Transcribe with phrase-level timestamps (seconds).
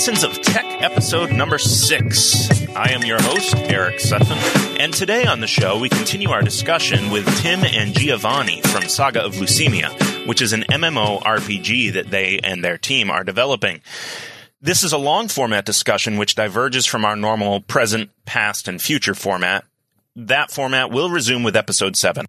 [0.00, 2.48] Citizens of Tech episode number six.
[2.74, 7.10] I am your host, Eric Sutphen, and today on the show we continue our discussion
[7.10, 12.38] with Tim and Giovanni from Saga of Lucimia, which is an MMO RPG that they
[12.38, 13.82] and their team are developing.
[14.62, 19.14] This is a long format discussion which diverges from our normal present, past, and future
[19.14, 19.66] format.
[20.16, 22.24] That format will resume with episode 7.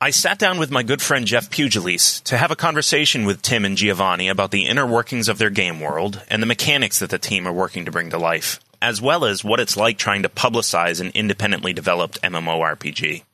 [0.00, 3.64] I sat down with my good friend Jeff Pugliese to have a conversation with Tim
[3.64, 7.18] and Giovanni about the inner workings of their game world and the mechanics that the
[7.18, 10.28] team are working to bring to life, as well as what it's like trying to
[10.28, 13.24] publicize an independently developed MMORPG.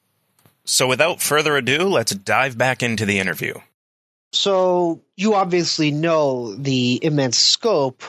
[0.64, 3.56] So without further ado, let's dive back into the interview.
[4.32, 8.02] So you obviously know the immense scope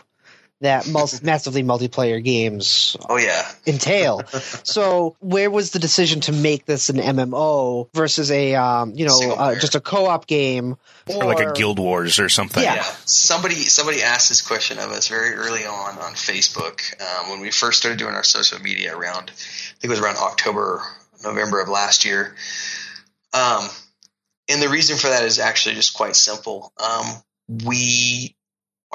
[0.66, 3.50] that most massively multiplayer games Oh yeah.
[3.66, 4.22] entail.
[4.64, 9.34] so where was the decision to make this an MMO versus a um, you know
[9.34, 10.76] uh, just a co-op game
[11.08, 12.62] Or like a Guild Wars or something.
[12.64, 12.76] Yeah.
[12.76, 12.84] Yeah.
[13.06, 17.52] Somebody somebody asked this question of us very early on on Facebook um, when we
[17.52, 19.32] first started doing our social media around.
[19.32, 20.82] I think it was around October,
[21.24, 22.36] November of last year.
[23.34, 23.68] Um,
[24.50, 26.72] and the reason for that is actually just quite simple.
[26.82, 27.06] Um,
[27.66, 28.36] we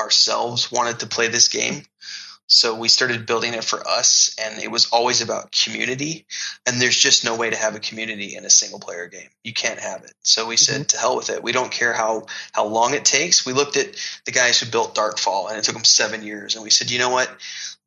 [0.00, 1.84] ourselves wanted to play this game.
[2.52, 6.26] So we started building it for us, and it was always about community.
[6.66, 9.28] And there's just no way to have a community in a single player game.
[9.44, 10.14] You can't have it.
[10.24, 10.86] So we said, mm-hmm.
[10.86, 11.44] to hell with it.
[11.44, 13.46] We don't care how how long it takes.
[13.46, 16.56] We looked at the guys who built Darkfall, and it took them seven years.
[16.56, 17.30] And we said, you know what?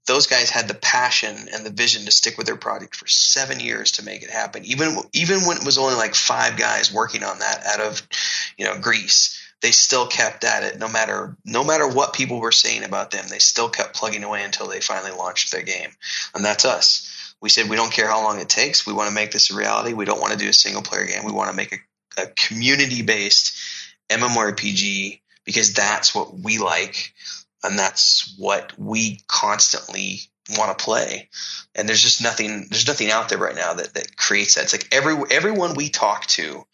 [0.05, 3.59] Those guys had the passion and the vision to stick with their project for seven
[3.59, 4.63] years to make it happen.
[4.63, 8.01] Even even when it was only like five guys working on that out of,
[8.57, 12.51] you know, Greece they still kept at it no matter no matter what people were
[12.51, 13.25] saying about them.
[13.29, 15.89] They still kept plugging away until they finally launched their game.
[16.35, 17.33] And that's us.
[17.41, 18.85] We said we don't care how long it takes.
[18.85, 19.93] We want to make this a reality.
[19.93, 21.23] We don't want to do a single player game.
[21.23, 21.71] We want to make
[22.17, 23.57] a, a community based
[24.09, 27.13] mmorpg because that's what we like
[27.63, 30.19] and that's what we constantly
[30.57, 31.29] want to play.
[31.73, 34.65] And there's just nothing there's nothing out there right now that, that creates that.
[34.65, 36.65] It's like every everyone we talk to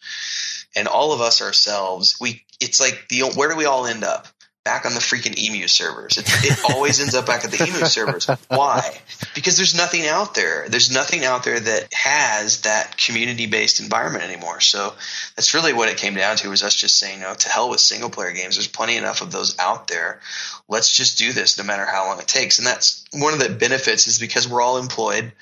[0.74, 4.26] and all of us ourselves, we it's like the where do we all end up?
[4.62, 6.18] Back on the freaking emu servers.
[6.18, 8.26] It, it always ends up back at the emu servers.
[8.48, 8.94] Why?
[9.34, 10.68] Because there's nothing out there.
[10.68, 14.60] There's nothing out there that has that community based environment anymore.
[14.60, 14.92] So
[15.34, 17.80] that's really what it came down to was us just saying, no, to hell with
[17.80, 18.56] single player games.
[18.56, 20.20] There's plenty enough of those out there.
[20.68, 22.58] Let's just do this no matter how long it takes.
[22.58, 25.32] And that's one of the benefits is because we're all employed.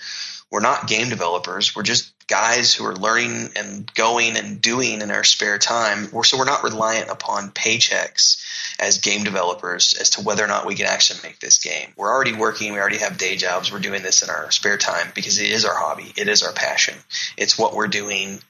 [0.49, 1.75] We're not game developers.
[1.75, 6.09] We're just guys who are learning and going and doing in our spare time.
[6.12, 8.43] We're, so we're not reliant upon paychecks
[8.78, 11.93] as game developers as to whether or not we can actually make this game.
[11.97, 12.72] We're already working.
[12.72, 13.72] We already have day jobs.
[13.72, 16.12] We're doing this in our spare time because it is our hobby.
[16.16, 16.94] It is our passion.
[17.37, 18.41] It's what we're doing.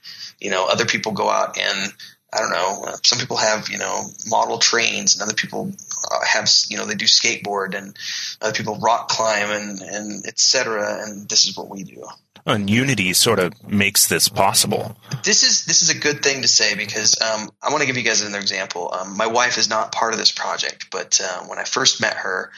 [0.40, 1.92] You know, other people go out and
[2.32, 2.84] I don't know.
[2.88, 5.72] uh, Some people have, you know, model trains, and other people
[6.10, 7.96] uh, have, you know, they do skateboard, and
[8.40, 11.02] other people rock climb, and and etc.
[11.02, 12.04] And this is what we do.
[12.46, 14.96] And Unity sort of makes this possible.
[15.22, 17.96] This is this is a good thing to say because um, I want to give
[17.96, 18.92] you guys another example.
[18.92, 22.14] Um, my wife is not part of this project, but uh, when I first met
[22.14, 22.50] her,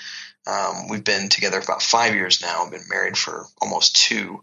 [0.46, 2.64] um, we've been together for about five years now.
[2.64, 4.42] I've been married for almost two.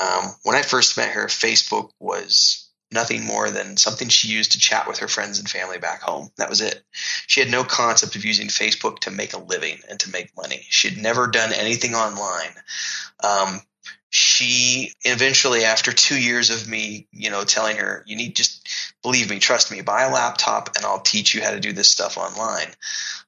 [0.00, 2.63] Um, when I first met her, Facebook was
[2.94, 6.30] nothing more than something she used to chat with her friends and family back home.
[6.36, 6.82] That was it.
[7.26, 10.64] She had no concept of using Facebook to make a living and to make money.
[10.70, 12.54] She had never done anything online.
[13.22, 13.60] Um,
[14.10, 18.68] she eventually, after two years of me, you know, telling her, you need just
[19.02, 21.88] believe me, trust me, buy a laptop and I'll teach you how to do this
[21.88, 22.68] stuff online.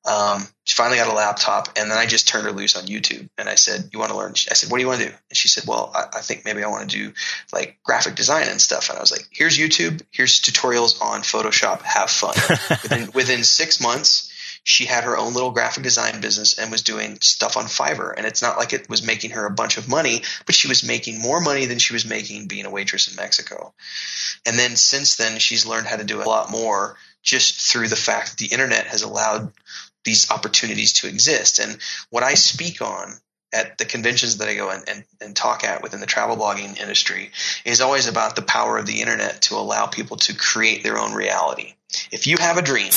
[0.07, 3.29] Um, she finally got a laptop and then I just turned her loose on YouTube
[3.37, 4.33] and I said, you want to learn?
[4.51, 5.13] I said, what do you want to do?
[5.13, 7.13] And she said, well, I, I think maybe I want to do
[7.53, 8.89] like graphic design and stuff.
[8.89, 10.03] And I was like, here's YouTube.
[10.11, 11.83] Here's tutorials on Photoshop.
[11.83, 12.35] Have fun.
[12.83, 14.33] within, within six months,
[14.69, 18.13] she had her own little graphic design business and was doing stuff on Fiverr.
[18.17, 20.83] And it's not like it was making her a bunch of money, but she was
[20.83, 23.73] making more money than she was making being a waitress in Mexico.
[24.45, 27.95] And then since then, she's learned how to do a lot more just through the
[27.95, 29.53] fact that the internet has allowed
[30.07, 31.59] these opportunities to exist.
[31.59, 31.77] And
[32.09, 33.13] what I speak on
[33.53, 36.81] at the conventions that I go and, and, and talk at within the travel blogging
[36.81, 37.31] industry
[37.65, 41.13] is always about the power of the internet to allow people to create their own
[41.13, 41.75] reality.
[42.11, 42.93] If you have a dream,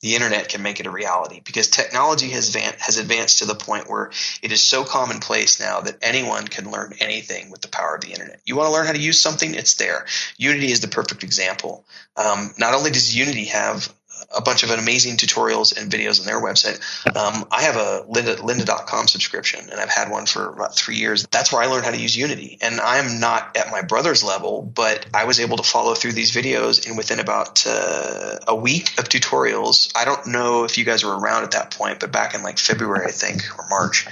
[0.00, 3.54] the internet can make it a reality because technology has van- has advanced to the
[3.54, 4.10] point where
[4.42, 8.10] it is so commonplace now that anyone can learn anything with the power of the
[8.10, 8.40] internet.
[8.44, 10.06] You want to learn how to use something, it's there.
[10.36, 11.84] Unity is the perfect example.
[12.16, 13.92] Um, not only does Unity have
[14.34, 16.80] a bunch of amazing tutorials and videos on their website.
[17.16, 21.26] Um, I have a lynda, lynda.com subscription and I've had one for about three years.
[21.30, 22.58] That's where I learned how to use Unity.
[22.60, 26.32] And I'm not at my brother's level, but I was able to follow through these
[26.32, 31.04] videos and within about uh, a week of tutorials, I don't know if you guys
[31.04, 34.06] were around at that point, but back in like February, I think, or March,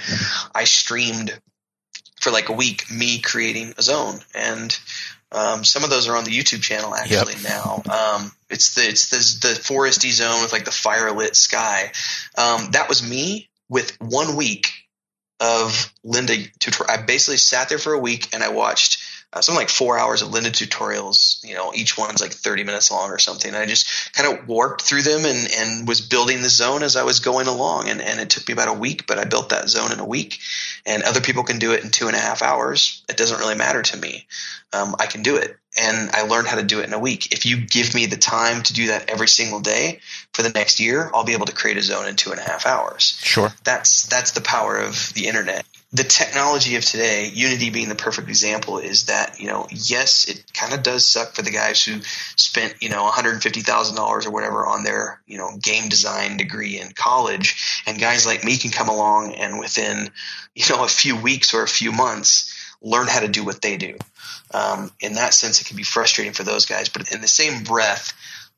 [0.54, 1.38] I streamed
[2.20, 4.78] for like a week me creating a zone and
[5.32, 7.44] um, some of those are on the YouTube channel actually yep.
[7.44, 7.82] now.
[7.90, 11.92] Um, it's the it's the, the foresty zone with like the fire lit sky.
[12.36, 14.72] Um, that was me with one week
[15.38, 15.92] of
[16.58, 16.92] tutorial.
[16.92, 18.99] I basically sat there for a week and I watched
[19.32, 21.44] uh, something like four hours of Lynda tutorials.
[21.44, 23.48] You know, each one's like 30 minutes long or something.
[23.48, 26.96] And I just kind of warped through them and, and was building the zone as
[26.96, 27.88] I was going along.
[27.88, 30.04] And, and it took me about a week, but I built that zone in a
[30.04, 30.40] week.
[30.84, 33.04] And other people can do it in two and a half hours.
[33.08, 34.26] It doesn't really matter to me.
[34.72, 35.56] Um, I can do it.
[35.80, 37.32] And I learned how to do it in a week.
[37.32, 40.00] If you give me the time to do that every single day
[40.32, 42.42] for the next year, I'll be able to create a zone in two and a
[42.42, 43.16] half hours.
[43.22, 43.52] Sure.
[43.62, 48.28] That's that's the power of the internet the technology of today, Unity being the perfect
[48.28, 52.00] example, is that you know, yes, it kind of does suck for the guys who
[52.36, 55.88] spent you know one hundred fifty thousand dollars or whatever on their you know game
[55.88, 60.10] design degree in college, and guys like me can come along and within
[60.54, 63.76] you know a few weeks or a few months learn how to do what they
[63.76, 63.96] do.
[64.52, 67.62] Um, in that sense, it can be frustrating for those guys, but in the same
[67.62, 68.14] breath,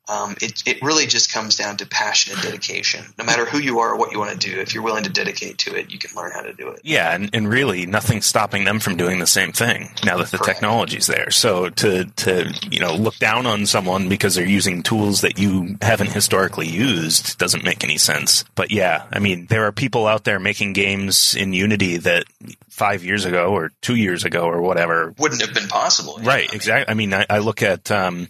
[0.09, 3.05] um, it, it really just comes down to passion and dedication.
[3.17, 5.09] No matter who you are or what you want to do, if you're willing to
[5.09, 6.81] dedicate to it, you can learn how to do it.
[6.83, 10.37] Yeah, and, and really nothing's stopping them from doing the same thing now that the
[10.37, 10.59] Correct.
[10.59, 11.31] technology's there.
[11.31, 15.77] So to to you know look down on someone because they're using tools that you
[15.81, 18.43] haven't historically used doesn't make any sense.
[18.55, 22.25] But yeah, I mean there are people out there making games in Unity that
[22.73, 26.19] five years ago or two years ago or whatever wouldn't have been possible.
[26.21, 26.91] Right, exactly.
[26.91, 28.29] I mean, I, I look at um,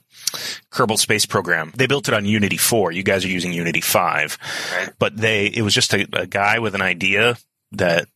[0.71, 1.71] Kerbal Space Program.
[1.75, 2.91] They built it on Unity 4.
[2.91, 4.37] You guys are using Unity 5.
[4.75, 4.89] Right.
[4.99, 7.37] But they it was just a, a guy with an idea
[7.73, 8.07] that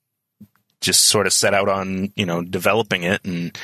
[0.82, 3.58] just sort of set out on you know developing it and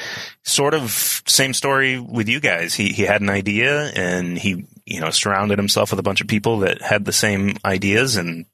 [0.43, 0.91] sort of
[1.27, 5.59] same story with you guys he he had an idea and he you know surrounded
[5.59, 8.45] himself with a bunch of people that had the same ideas and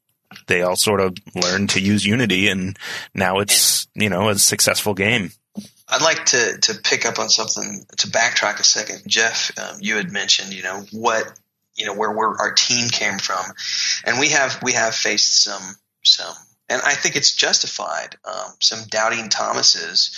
[0.47, 2.77] they all sort of learned to use unity and
[3.15, 5.31] now it's you know a successful game
[5.89, 9.03] I'd like to to pick up on something to backtrack a second.
[9.07, 11.31] Jeff, um, you had mentioned, you know, what
[11.75, 13.43] you know where where our team came from,
[14.05, 16.35] and we have we have faced some some,
[16.69, 20.15] and I think it's justified um, some doubting Thomases.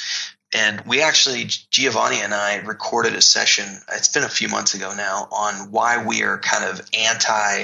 [0.54, 3.66] And we actually, Giovanni and I recorded a session.
[3.94, 7.64] It's been a few months ago now on why we are kind of anti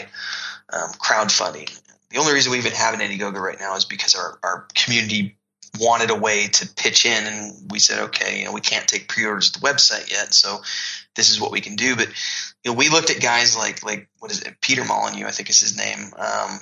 [0.71, 1.77] um, crowdfunding.
[2.09, 5.37] The only reason we even have an Indiegogo right now is because our, our community
[5.80, 9.08] wanted a way to pitch in, and we said, okay, you know, we can't take
[9.08, 10.62] pre-orders at the website yet, so
[11.16, 11.96] this is what we can do.
[11.96, 12.08] But
[12.64, 15.50] you know, we looked at guys like like what is it, Peter Molyneux, I think
[15.50, 16.14] is his name.
[16.18, 16.60] Um,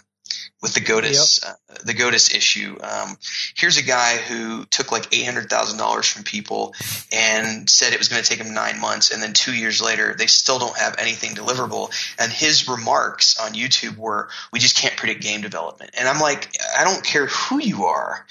[0.66, 1.58] with the Godus, yep.
[1.70, 2.76] uh, the Godus issue.
[2.82, 3.18] Um,
[3.56, 6.74] here's a guy who took like eight hundred thousand dollars from people
[7.12, 10.16] and said it was going to take him nine months, and then two years later
[10.18, 11.94] they still don't have anything deliverable.
[12.18, 16.50] And his remarks on YouTube were, "We just can't predict game development." And I'm like,
[16.76, 18.26] I don't care who you are.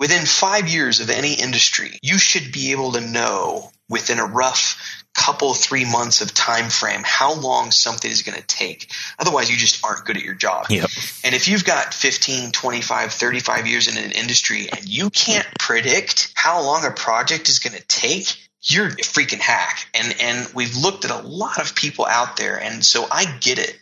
[0.00, 5.04] Within five years of any industry, you should be able to know within a rough
[5.16, 9.56] couple three months of time frame how long something is going to take otherwise you
[9.56, 10.90] just aren't good at your job yep.
[11.24, 16.32] and if you've got 15 25 35 years in an industry and you can't predict
[16.34, 18.36] how long a project is going to take
[18.68, 19.86] you're a freaking hack.
[19.94, 23.58] And and we've looked at a lot of people out there and so i get
[23.58, 23.78] it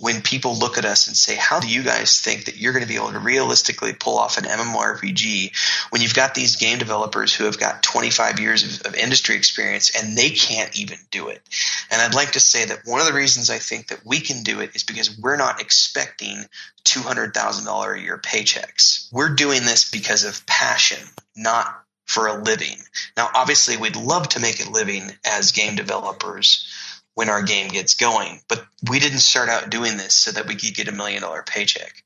[0.00, 2.82] when people look at us and say, how do you guys think that you're going
[2.82, 5.52] to be able to realistically pull off an MMORPG
[5.90, 9.90] when you've got these game developers who have got 25 years of, of industry experience
[9.94, 11.42] and they can't even do it?
[11.90, 14.42] And I'd like to say that one of the reasons I think that we can
[14.42, 16.46] do it is because we're not expecting
[16.84, 19.12] $200,000 a year paychecks.
[19.12, 22.76] We're doing this because of passion, not for a living.
[23.18, 26.66] Now, obviously, we'd love to make a living as game developers
[27.14, 28.40] when our game gets going.
[28.48, 31.42] But we didn't start out doing this so that we could get a million dollar
[31.42, 32.02] paycheck.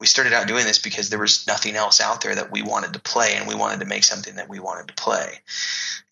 [0.00, 2.92] We started out doing this because there was nothing else out there that we wanted
[2.94, 5.40] to play and we wanted to make something that we wanted to play.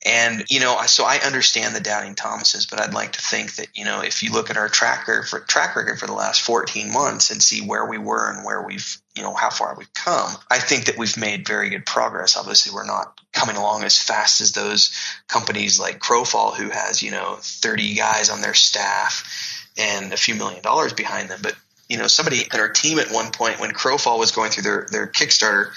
[0.06, 3.68] And, you know, so I understand the doubting Thomases, but I'd like to think that,
[3.74, 6.42] you know, if you look at our track record for, track record for the last
[6.42, 9.92] 14 months and see where we were and where we've you know how far we've
[9.94, 10.30] come.
[10.50, 12.36] I think that we've made very good progress.
[12.36, 14.94] Obviously, we're not coming along as fast as those
[15.26, 20.34] companies like Crowfall, who has you know 30 guys on their staff and a few
[20.34, 21.40] million dollars behind them.
[21.42, 21.56] But
[21.88, 24.86] you know, somebody at our team at one point when Crowfall was going through their
[24.90, 25.70] their Kickstarter,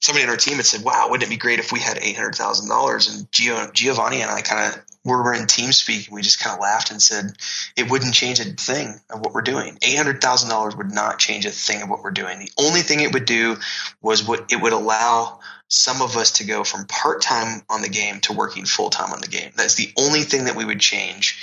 [0.00, 2.16] somebody on our team had said, "Wow, wouldn't it be great if we had eight
[2.16, 6.20] hundred thousand dollars?" And Gio, Giovanni and I kind of we were in TeamSpeak, we
[6.20, 7.32] just kind of laughed and said
[7.74, 9.78] it wouldn't change a thing of what we're doing.
[9.82, 12.38] Eight hundred thousand dollars would not change a thing of what we're doing.
[12.38, 13.56] The only thing it would do
[14.02, 17.88] was what it would allow some of us to go from part time on the
[17.88, 19.52] game to working full time on the game.
[19.56, 21.38] That's the only thing that we would change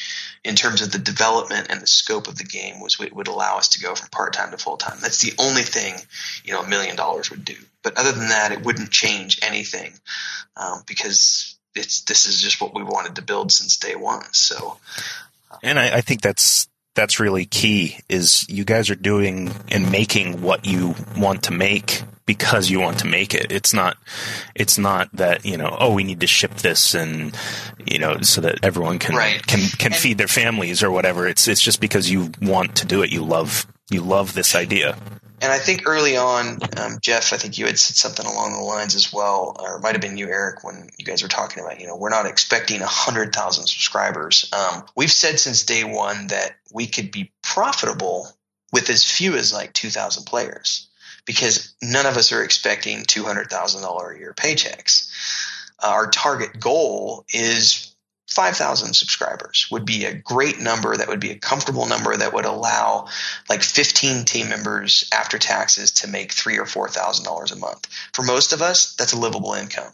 [0.48, 3.58] in terms of the development and the scope of the game was it would allow
[3.58, 4.98] us to go from part time to full time.
[5.01, 5.96] That's the only thing
[6.46, 7.56] you know a million dollars would do.
[7.84, 9.94] But other than that, it wouldn't change anything
[10.56, 14.24] um, because it's this is just what we wanted to build since day one.
[14.32, 14.77] So,
[15.62, 18.00] and I, I think that's that's really key.
[18.10, 23.00] Is you guys are doing and making what you want to make because you want
[23.00, 23.51] to make it.
[23.51, 23.98] It's not
[24.56, 27.38] it's not that, you know, oh, we need to ship this and
[27.86, 29.46] you know, so that everyone can right.
[29.46, 31.27] can can and, feed their families or whatever.
[31.27, 33.12] It's it's just because you want to do it.
[33.12, 34.98] You love you love this idea.
[35.39, 38.60] And I think early on, um, Jeff, I think you had said something along the
[38.60, 41.63] lines as well, or it might have been you, Eric, when you guys were talking
[41.63, 44.51] about, you know, we're not expecting 100,000 subscribers.
[44.51, 48.27] Um, we've said since day one that we could be profitable
[48.74, 50.88] with as few as like 2,000 players
[51.25, 55.12] because none of us are expecting $200,000 a year paychecks.
[55.84, 57.96] Uh, our target goal is
[58.29, 60.96] 5,000 subscribers would be a great number.
[60.96, 63.07] That would be a comfortable number that would allow
[63.50, 67.88] like 15 team members after taxes to make three or four thousand dollars a month.
[68.13, 69.91] For most of us, that's a livable income.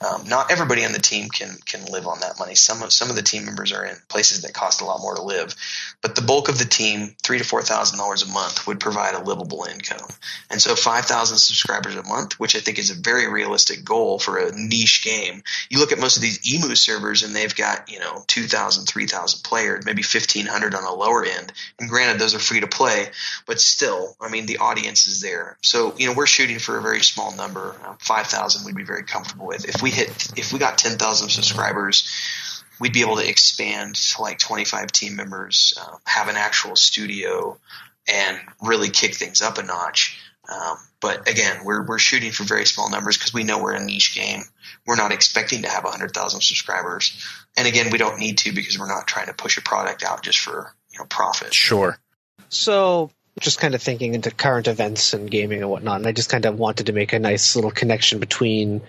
[0.00, 2.54] Um, not everybody on the team can can live on that money.
[2.54, 5.14] Some of some of the team members are in places that cost a lot more
[5.14, 5.54] to live,
[6.02, 9.14] but the bulk of the team, three to four thousand dollars a month, would provide
[9.14, 10.08] a livable income.
[10.50, 14.38] And so, 5,000 subscribers a month, which I think is a very realistic goal for
[14.38, 15.42] a niche game.
[15.68, 18.86] You look at most of these emu servers, and they've got got, you know, 2,000,
[18.86, 21.52] 3,000 players, maybe 1,500 on the lower end.
[21.78, 23.08] And granted, those are free to play,
[23.46, 25.58] but still, I mean, the audience is there.
[25.62, 27.76] So, you know, we're shooting for a very small number.
[27.84, 29.68] Uh, 5,000 we'd be very comfortable with.
[29.68, 32.08] If we hit, if we got 10,000 subscribers,
[32.80, 37.58] we'd be able to expand to like 25 team members, uh, have an actual studio,
[38.08, 40.18] and really kick things up a notch.
[40.48, 43.84] Um, but again, we're we're shooting for very small numbers because we know we're a
[43.84, 44.42] niche game.
[44.86, 47.12] We're not expecting to have 100,000 subscribers.
[47.58, 50.22] And again, we don't need to because we're not trying to push a product out
[50.22, 51.52] just for you know profit.
[51.52, 51.98] Sure.
[52.48, 53.10] So
[53.40, 56.46] just kind of thinking into current events and gaming and whatnot, and I just kind
[56.46, 58.80] of wanted to make a nice little connection between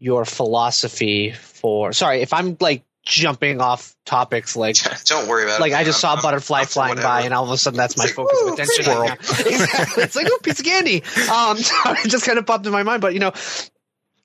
[0.00, 1.92] your philosophy for.
[1.92, 4.76] Sorry, if I'm like jumping off topics like
[5.06, 5.76] don't worry about like it.
[5.76, 8.12] I just saw a butterfly flying by and all of a sudden that's my it's
[8.12, 8.84] focus of attention.
[8.84, 9.04] Squirrel.
[9.12, 10.02] exactly.
[10.02, 11.02] It's like oh piece of candy.
[11.32, 13.00] Um so it just kind of popped in my mind.
[13.00, 13.32] But you know,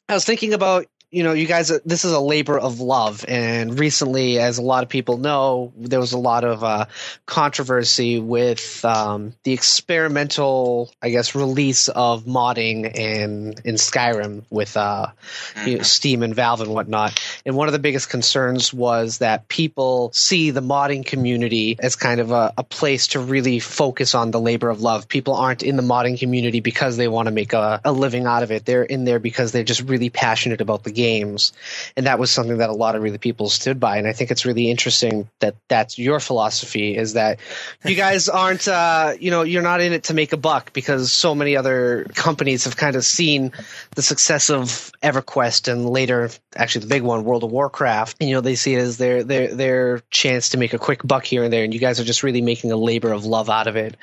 [0.10, 3.24] I was thinking about you know, you guys, this is a labor of love.
[3.26, 6.88] And recently, as a lot of people know, there was a lot of uh,
[7.26, 15.08] controversy with um, the experimental, I guess, release of modding in in Skyrim with uh,
[15.54, 15.68] mm-hmm.
[15.70, 17.18] you know, Steam and Valve and whatnot.
[17.46, 22.20] And one of the biggest concerns was that people see the modding community as kind
[22.20, 25.08] of a, a place to really focus on the labor of love.
[25.08, 28.44] People aren't in the modding community because they want to make a, a living out
[28.44, 28.66] of it.
[28.66, 31.54] They're in there because they're just really passionate about the game games,
[31.96, 33.98] and that was something that a lot of really people stood by.
[33.98, 37.40] And I think it's really interesting that that's your philosophy is that
[37.86, 41.12] you guys aren't, uh, you know, you're not in it to make a buck because
[41.12, 43.52] so many other companies have kind of seen
[43.96, 48.36] the success of EverQuest and later, actually the big one, World of Warcraft, and you
[48.36, 51.44] know they see it as their their their chance to make a quick buck here
[51.44, 53.76] and there, and you guys are just really making a labor of love out of
[53.76, 53.96] it.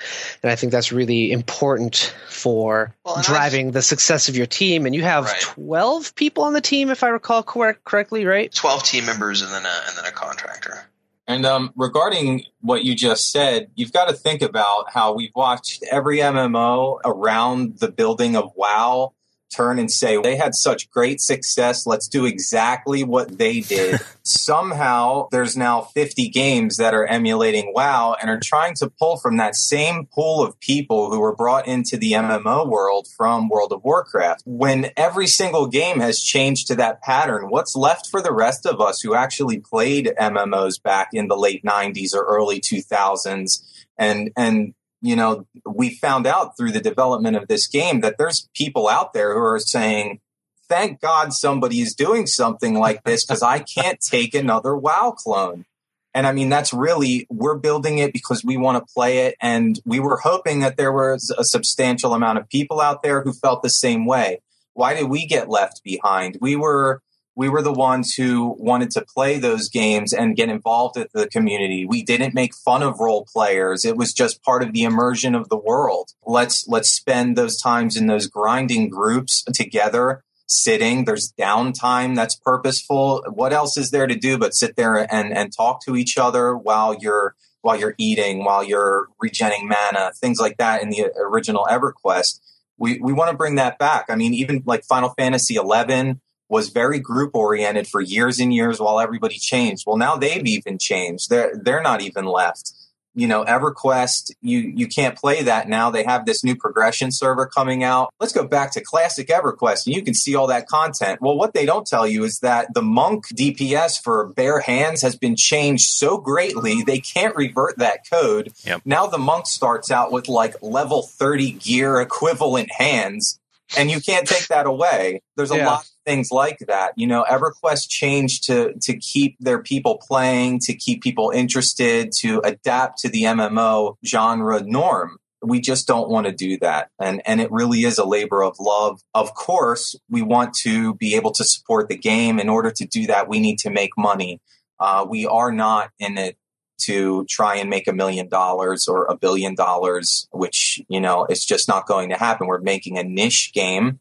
[0.42, 4.86] And I think that's really important for well, driving the success of your team.
[4.86, 5.40] And you have right.
[5.40, 8.52] 12 people on the team if I recall correct, correctly, right?
[8.52, 10.86] Twelve team members and then a and then a contractor.
[11.28, 15.84] And um, regarding what you just said, you've got to think about how we've watched
[15.90, 19.14] every MMO around the building of WoW
[19.54, 21.86] turn and say they had such great success.
[21.86, 24.00] Let's do exactly what they did.
[24.22, 29.36] Somehow there's now 50 games that are emulating WoW and are trying to pull from
[29.36, 33.84] that same pool of people who were brought into the MMO world from World of
[33.84, 34.42] Warcraft.
[34.44, 38.80] When every single game has changed to that pattern, what's left for the rest of
[38.80, 43.62] us who actually played MMOs back in the late 90s or early 2000s
[43.98, 48.48] and and you know, we found out through the development of this game that there's
[48.54, 50.20] people out there who are saying,
[50.68, 55.66] thank God somebody is doing something like this because I can't take another WoW clone.
[56.14, 59.34] And I mean, that's really, we're building it because we want to play it.
[59.40, 63.32] And we were hoping that there was a substantial amount of people out there who
[63.32, 64.40] felt the same way.
[64.74, 66.38] Why did we get left behind?
[66.40, 67.02] We were
[67.34, 71.26] we were the ones who wanted to play those games and get involved with the
[71.28, 71.86] community.
[71.86, 73.84] We didn't make fun of role players.
[73.84, 76.10] It was just part of the immersion of the world.
[76.26, 81.04] Let's let's spend those times in those grinding groups together sitting.
[81.04, 83.24] There's downtime that's purposeful.
[83.32, 86.56] What else is there to do but sit there and, and talk to each other
[86.56, 91.66] while you're while you're eating, while you're regenerating mana, things like that in the original
[91.70, 92.40] EverQuest.
[92.76, 94.06] We we want to bring that back.
[94.10, 96.16] I mean, even like Final Fantasy XI
[96.52, 99.84] was very group oriented for years and years while everybody changed.
[99.86, 101.30] Well, now they've even changed.
[101.30, 102.72] They're they're not even left
[103.14, 107.44] you know everquest you you can't play that now they have this new progression server
[107.44, 111.20] coming out let's go back to classic everquest and you can see all that content
[111.20, 115.14] well what they don't tell you is that the monk dps for bare hands has
[115.14, 118.80] been changed so greatly they can't revert that code yep.
[118.86, 123.38] now the monk starts out with like level 30 gear equivalent hands
[123.76, 125.22] and you can't take that away.
[125.36, 125.66] There's a yeah.
[125.66, 126.92] lot things like that.
[126.96, 132.40] You know, EverQuest changed to to keep their people playing, to keep people interested, to
[132.44, 135.18] adapt to the MMO genre norm.
[135.44, 136.90] We just don't want to do that.
[137.00, 139.00] And and it really is a labor of love.
[139.14, 142.38] Of course, we want to be able to support the game.
[142.38, 144.40] In order to do that, we need to make money.
[144.78, 146.36] Uh, we are not in it
[146.82, 151.44] to try and make a million dollars or a billion dollars, which, you know, it's
[151.44, 152.46] just not going to happen.
[152.46, 154.00] We're making a niche game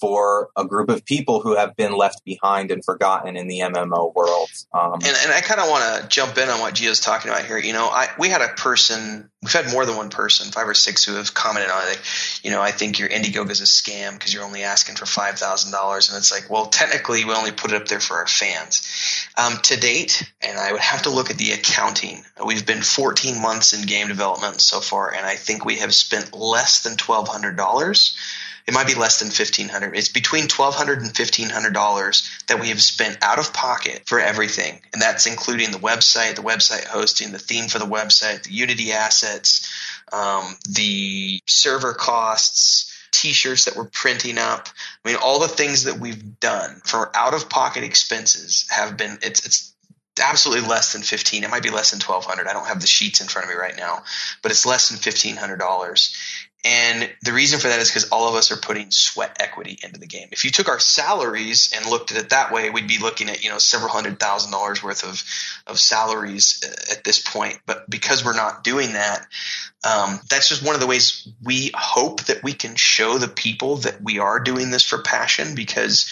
[0.00, 4.14] for a group of people who have been left behind and forgotten in the MMO
[4.14, 4.50] world.
[4.72, 7.46] Um, and, and, I kind of want to jump in on what Gio's talking about
[7.46, 7.56] here.
[7.56, 10.74] You know, I, we had a person, we've had more than one person, five or
[10.74, 12.00] six, who have commented on it.
[12.42, 15.38] you know, I think your Indiegogo is a scam because you're only asking for five
[15.38, 18.26] thousand dollars, and it's like, well, technically, we only put it up there for our
[18.26, 19.26] fans.
[19.38, 22.22] Um, to date, and I would have to look at the accounting.
[22.44, 26.34] We've been 14 months in game development so far, and I think we have spent
[26.34, 28.16] less than twelve hundred dollars
[28.66, 29.96] it might be less than fifteen hundred.
[29.96, 34.02] It's between twelve hundred and fifteen hundred dollars that we have spent out of pocket
[34.06, 38.42] for everything, and that's including the website, the website hosting, the theme for the website,
[38.42, 39.70] the Unity assets,
[40.12, 42.92] um, the server costs.
[43.12, 44.68] T-shirts that we're printing up.
[45.02, 49.16] I mean, all the things that we've done for out-of-pocket expenses have been.
[49.22, 49.72] It's it's
[50.20, 53.20] absolutely less than 15 it might be less than 1200 i don't have the sheets
[53.20, 54.02] in front of me right now
[54.42, 56.16] but it's less than $1500
[56.66, 60.00] and the reason for that is because all of us are putting sweat equity into
[60.00, 60.26] the game.
[60.32, 63.44] If you took our salaries and looked at it that way, we'd be looking at
[63.44, 65.22] you know several hundred thousand dollars worth of
[65.68, 67.60] of salaries uh, at this point.
[67.66, 69.28] But because we're not doing that,
[69.84, 73.76] um, that's just one of the ways we hope that we can show the people
[73.76, 75.54] that we are doing this for passion.
[75.54, 76.10] Because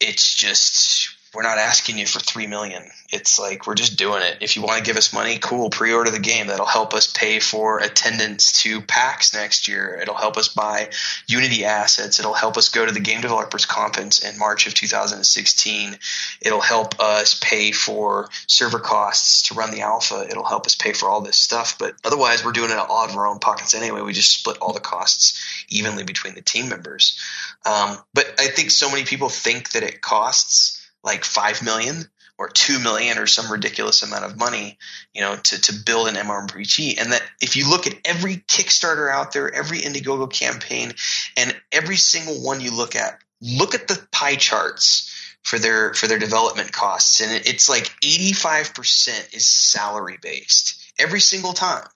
[0.00, 2.82] it's just we're not asking you for three million.
[3.10, 4.38] It's like we're just doing it.
[4.40, 5.70] If you want to give us money, cool.
[5.70, 6.48] Pre-order the game.
[6.48, 9.98] That'll help us pay for attendance to PAX next year.
[10.00, 10.90] It'll help us buy
[11.26, 12.18] Unity assets.
[12.18, 15.98] It'll help us go to the Game Developers Conference in March of 2016.
[16.42, 20.26] It'll help us pay for server costs to run the alpha.
[20.28, 21.78] It'll help us pay for all this stuff.
[21.78, 24.02] But otherwise, we're doing it out of our own pockets anyway.
[24.02, 27.18] We just split all the costs evenly between the team members.
[27.64, 32.04] Um, but I think so many people think that it costs like five million
[32.38, 34.78] or two million or some ridiculous amount of money,
[35.14, 37.00] you know, to, to build an MMORPG.
[37.00, 40.92] And that if you look at every Kickstarter out there, every Indiegogo campaign,
[41.36, 45.08] and every single one you look at, look at the pie charts
[45.42, 51.52] for their for their development costs, and it's like 85% is salary based every single
[51.52, 51.86] time.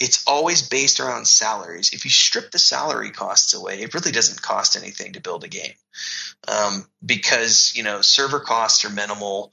[0.00, 1.90] It's always based around salaries.
[1.92, 5.48] If you strip the salary costs away, it really doesn't cost anything to build a
[5.48, 5.74] game
[6.48, 9.52] um, because you know server costs are minimal,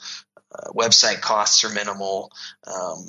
[0.54, 2.32] uh, website costs are minimal.
[2.67, 3.06] Um,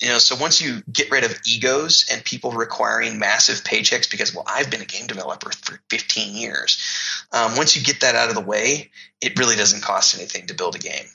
[0.00, 4.32] you know, so once you get rid of egos and people requiring massive paychecks because,
[4.32, 6.78] well, I've been a game developer for 15 years.
[7.32, 10.54] Um, once you get that out of the way, it really doesn't cost anything to
[10.54, 11.06] build a game.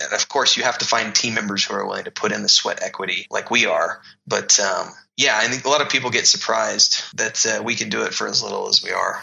[0.00, 2.42] And of course, you have to find team members who are willing to put in
[2.42, 4.00] the sweat equity like we are.
[4.26, 7.88] But um, yeah, I think a lot of people get surprised that uh, we can
[7.88, 9.22] do it for as little as we are.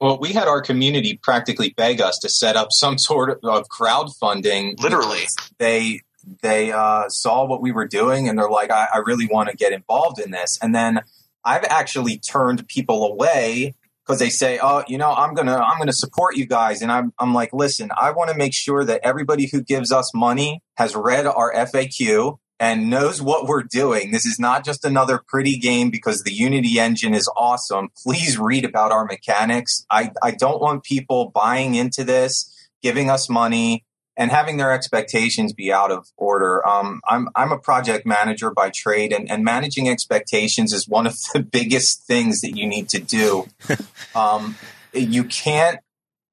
[0.00, 4.80] Well, we had our community practically beg us to set up some sort of crowdfunding.
[4.80, 5.26] Literally,
[5.58, 6.00] they
[6.42, 9.56] they uh, saw what we were doing and they're like, I, I really want to
[9.56, 10.58] get involved in this.
[10.60, 11.00] And then
[11.44, 13.74] I've actually turned people away
[14.08, 17.12] because they say, "Oh, you know, I'm gonna I'm gonna support you guys," and I'm
[17.18, 20.96] I'm like, listen, I want to make sure that everybody who gives us money has
[20.96, 24.10] read our FAQ and knows what we're doing.
[24.10, 27.90] This is not just another pretty game because the Unity engine is awesome.
[28.02, 29.84] Please read about our mechanics.
[29.90, 32.50] I I don't want people buying into this,
[32.82, 33.84] giving us money,
[34.18, 36.66] and having their expectations be out of order.
[36.68, 41.16] Um, I'm I'm a project manager by trade, and, and managing expectations is one of
[41.32, 43.46] the biggest things that you need to do.
[44.14, 44.56] um,
[44.92, 45.78] you can't,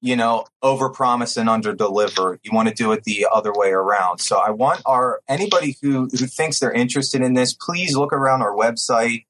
[0.02, 2.40] you know, overpromise and underdeliver.
[2.44, 4.18] You want to do it the other way around.
[4.18, 8.42] So I want our anybody who who thinks they're interested in this, please look around
[8.42, 9.26] our website.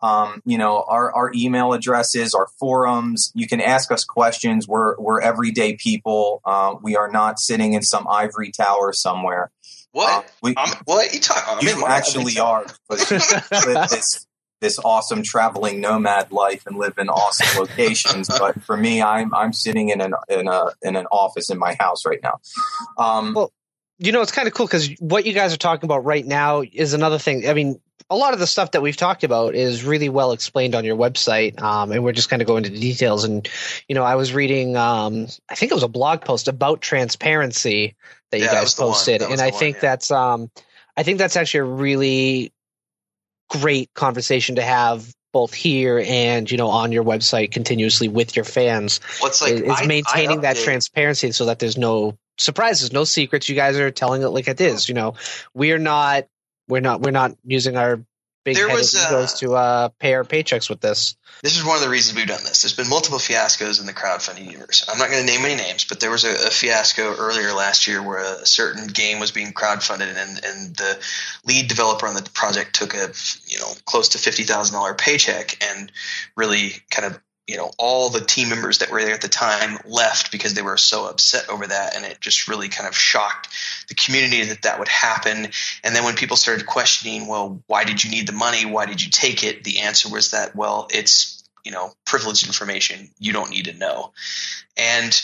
[0.00, 3.32] Um, you know, our, our email addresses, our forums.
[3.34, 4.68] You can ask us questions.
[4.68, 6.40] We're we're everyday people.
[6.44, 9.50] Uh, we are not sitting in some ivory tower somewhere.
[9.92, 10.24] What?
[10.24, 11.68] Uh, we, what you talking?
[11.68, 12.66] You actually are.
[12.88, 14.26] this
[14.60, 18.28] this awesome traveling nomad life and live in awesome locations.
[18.28, 21.76] but for me, I'm I'm sitting in an in a in an office in my
[21.78, 22.40] house right now.
[22.96, 23.52] Um, well,
[23.98, 26.62] you know, it's kind of cool because what you guys are talking about right now
[26.62, 27.48] is another thing.
[27.48, 27.80] I mean,
[28.10, 30.96] a lot of the stuff that we've talked about is really well explained on your
[30.96, 33.24] website, um, and we're just kind of going into details.
[33.24, 33.48] And
[33.88, 37.96] you know, I was reading, um, I think it was a blog post about transparency
[38.30, 39.80] that you yeah, guys posted, and I one, think yeah.
[39.80, 40.50] that's, um,
[40.96, 42.52] I think that's actually a really
[43.50, 48.44] great conversation to have both here and you know on your website continuously with your
[48.44, 49.00] fans.
[49.20, 53.48] What's like is, maintaining that transparency so that there's no surprises, no secrets.
[53.48, 54.88] You guys are telling it like it is.
[54.88, 55.14] You know,
[55.54, 56.26] we're not
[56.68, 58.00] we're not we're not using our
[58.44, 61.16] big there was, egos to uh, pay our paychecks with this.
[61.42, 62.62] This is one of the reasons we've done this.
[62.62, 64.86] There's been multiple fiascos in the crowdfunding universe.
[64.88, 67.86] I'm not going to name any names, but there was a, a, fiasco earlier last
[67.86, 70.98] year where a certain game was being crowdfunded, and, and the
[71.46, 73.12] lead developer on the project took a
[73.46, 75.92] you know close to fifty thousand dollar paycheck and
[76.36, 79.78] really kind of you know all the team members that were there at the time
[79.86, 83.48] left because they were so upset over that and it just really kind of shocked
[83.88, 85.48] the community that that would happen.
[85.82, 88.66] And then when people started questioning well why did you need the money?
[88.66, 89.64] Why did you take it?
[89.64, 93.10] The answer was that well it's you know privileged information.
[93.18, 94.12] You don't need to know.
[94.76, 95.20] And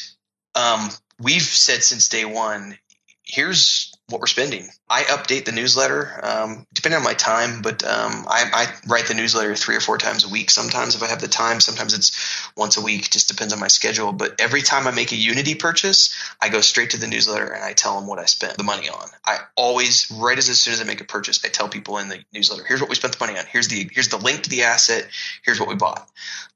[0.55, 0.89] um,
[1.21, 2.79] we've said since day one
[3.25, 4.69] here's what we're spending.
[4.95, 9.15] I update the newsletter um, depending on my time, but um, I, I, write the
[9.15, 10.51] newsletter three or four times a week.
[10.51, 13.11] Sometimes if I have the time, sometimes it's once a week.
[13.11, 14.13] Just depends on my schedule.
[14.13, 17.65] But every time I make a Unity purchase, I go straight to the newsletter and
[17.65, 19.09] I tell them what I spent the money on.
[19.27, 22.09] I always, right as, as soon as I make a purchase, I tell people in
[22.09, 23.47] the newsletter, "Here's what we spent the money on.
[23.47, 25.09] Here's the here's the link to the asset.
[25.43, 26.09] Here's what we bought."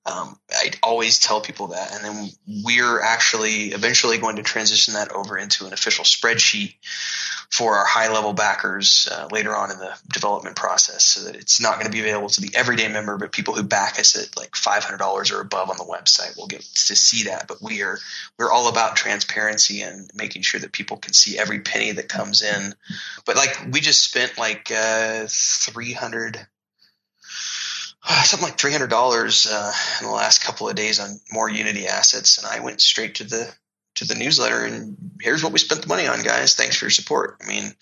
[0.06, 2.30] Um, I always tell people that, and then
[2.64, 6.74] we're actually eventually going to transition that over into an official spreadsheet
[7.50, 11.60] for our high level backers uh, later on in the development process so that it's
[11.60, 14.36] not going to be available to the everyday member, but people who back us at
[14.36, 17.48] like $500 or above on the website will get to see that.
[17.48, 17.98] But we are,
[18.38, 22.42] we're all about transparency and making sure that people can see every penny that comes
[22.42, 22.74] in.
[23.24, 26.46] But like we just spent like uh, 300
[28.24, 31.86] something like three hundred dollars uh, in the last couple of days on more Unity
[31.86, 33.52] assets, and I went straight to the
[33.98, 36.54] to the newsletter and here's what we spent the money on, guys.
[36.54, 37.36] Thanks for your support.
[37.42, 37.72] I mean,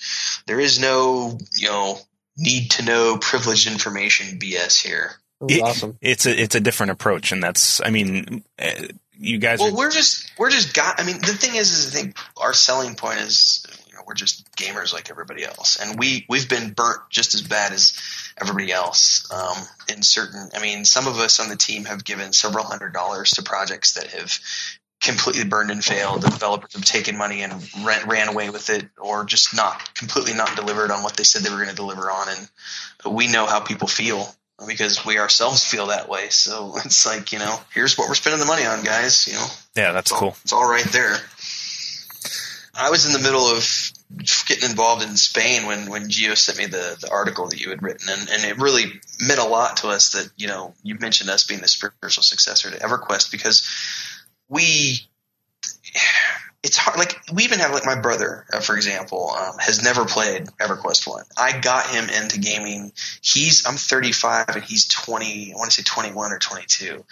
[0.47, 1.99] there is no, you know,
[2.37, 5.13] need to know privileged information BS here.
[5.49, 5.99] It, awesome.
[6.01, 8.87] It's a it's a different approach, and that's I mean, uh,
[9.19, 9.61] you guys.
[9.61, 10.99] Well, are, we're just we're just got.
[10.99, 14.15] I mean, the thing is, is I think our selling point is you know we're
[14.15, 17.99] just gamers like everybody else, and we we've been burnt just as bad as
[18.41, 19.31] everybody else.
[19.31, 19.57] Um,
[19.95, 23.33] in certain, I mean, some of us on the team have given several hundred dollars
[23.33, 24.39] to projects that have
[25.03, 26.23] completely burned and failed.
[26.23, 27.53] The developers have taken money and
[27.85, 31.43] ran, ran away with it, or just not completely not delivered on what they said
[31.43, 32.29] they were going to deliver on.
[32.29, 34.27] And we know how people feel
[34.67, 36.29] because we ourselves feel that way.
[36.31, 39.27] So it's like you know, here's what we're spending the money on, guys.
[39.27, 40.29] You know, yeah, that's it's cool.
[40.29, 41.17] All, it's all right there.
[42.79, 43.93] I was in the middle of
[44.47, 47.83] getting involved in Spain when when Gio sent me the the article that you had
[47.83, 51.31] written, and, and it really meant a lot to us that you know you mentioned
[51.31, 53.67] us being the spiritual successor to EverQuest because
[54.49, 55.09] we
[56.67, 56.99] it's hard.
[56.99, 61.07] Like we even have like my brother, uh, for example, um, has never played EverQuest
[61.07, 61.23] one.
[61.39, 62.93] I got him into gaming.
[63.23, 65.53] He's I'm 35 and he's 20.
[65.53, 67.05] I want to say 21 or 22,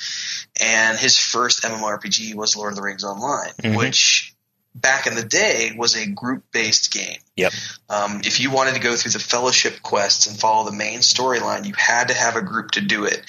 [0.60, 3.76] and his first MMORPG was Lord of the Rings Online, mm-hmm.
[3.76, 4.33] which
[4.74, 7.18] back in the day was a group based game.
[7.36, 7.52] Yep.
[7.88, 11.64] Um, if you wanted to go through the fellowship quests and follow the main storyline,
[11.64, 13.22] you had to have a group to do it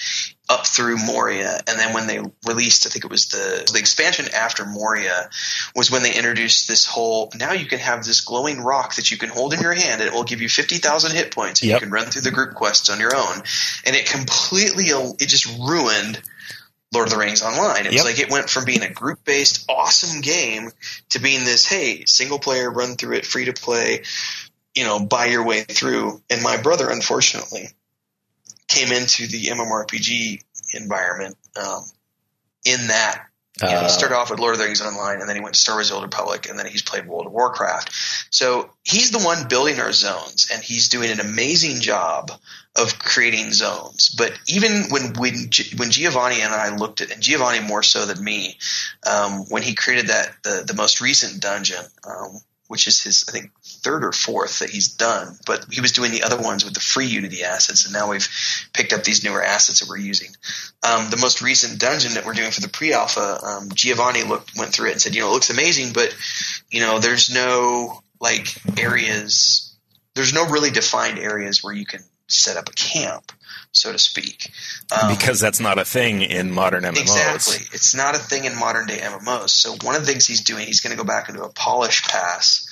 [0.48, 1.58] up through Moria.
[1.66, 5.28] And then when they released, I think it was the, the expansion after Moria
[5.74, 9.16] was when they introduced this whole, now you can have this glowing rock that you
[9.16, 11.80] can hold in your hand and it will give you 50,000 hit points and yep.
[11.80, 13.42] you can run through the group quests on your own.
[13.84, 16.20] And it completely, it just ruined
[16.96, 17.80] Lord of the Rings Online.
[17.80, 17.92] It yep.
[17.92, 20.70] was like it went from being a group based awesome game
[21.10, 24.02] to being this, hey, single player, run through it, free to play,
[24.74, 26.22] you know, buy your way through.
[26.30, 27.68] And my brother, unfortunately,
[28.66, 31.82] came into the MMORPG environment um,
[32.64, 33.26] in that.
[33.62, 35.54] You know, he started off with Lord of the Rings Online, and then he went
[35.54, 37.90] to Star Wars: The Old Republic, and then he's played World of Warcraft.
[38.28, 42.32] So he's the one building our zones, and he's doing an amazing job
[42.76, 44.10] of creating zones.
[44.10, 48.22] But even when when when Giovanni and I looked at, and Giovanni more so than
[48.22, 48.58] me,
[49.06, 53.32] um, when he created that the the most recent dungeon, um, which is his I
[53.32, 55.38] think third or fourth that he's done.
[55.46, 58.28] But he was doing the other ones with the free Unity assets, and now we've
[58.72, 60.30] picked up these newer assets that we're using.
[60.82, 64.72] Um, the most recent dungeon that we're doing for the pre-alpha, um, Giovanni looked went
[64.72, 66.14] through it and said, you know, it looks amazing, but
[66.70, 68.48] you know, there's no like
[68.78, 69.74] areas,
[70.14, 73.32] there's no really defined areas where you can set up a camp
[73.76, 74.50] so to speak.
[74.90, 77.00] Um, because that's not a thing in modern MMOs.
[77.00, 77.56] Exactly.
[77.72, 79.50] It's not a thing in modern day MMOs.
[79.50, 82.02] So one of the things he's doing, he's going to go back into a polish
[82.04, 82.66] pass,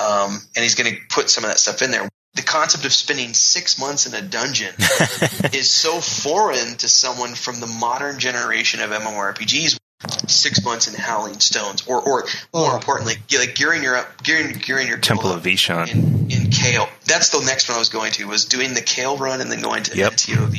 [0.00, 2.08] um, and he's going to put some of that stuff in there.
[2.34, 4.72] The concept of spending six months in a dungeon
[5.52, 9.78] is so foreign to someone from the modern generation of MMORPGs
[10.26, 12.22] six months in Howling Stones, or or
[12.54, 12.76] more oh.
[12.76, 16.88] importantly, like gearing your up, gearing gearing your Temple of Veeshan in, in Kael.
[17.04, 19.60] That's the next one I was going to was doing the Kael run and then
[19.60, 20.14] going to yep.
[20.16, 20.54] TOV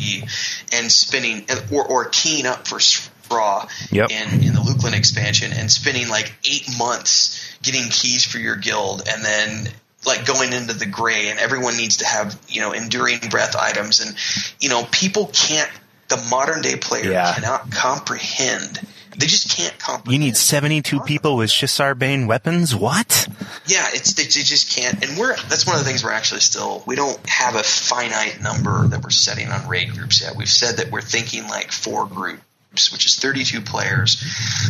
[0.73, 4.11] and spinning or or keying up for Ssra yep.
[4.11, 9.03] in in the Luclin expansion and spending like eight months getting keys for your guild
[9.07, 9.67] and then
[10.05, 13.99] like going into the gray and everyone needs to have you know enduring breath items
[13.99, 14.15] and
[14.59, 15.69] you know people can't
[16.09, 17.33] the modern day player yeah.
[17.33, 18.79] cannot comprehend
[19.17, 20.11] they just can't comprehend.
[20.11, 22.75] You need 72 people with Shissar Bane weapons?
[22.75, 23.27] What?
[23.67, 25.03] Yeah, it's they, they, just can't.
[25.03, 28.41] And we're that's one of the things we're actually still we don't have a finite
[28.41, 30.35] number that we're setting on raid groups yet.
[30.35, 34.23] We've said that we're thinking like four groups, which is 32 players.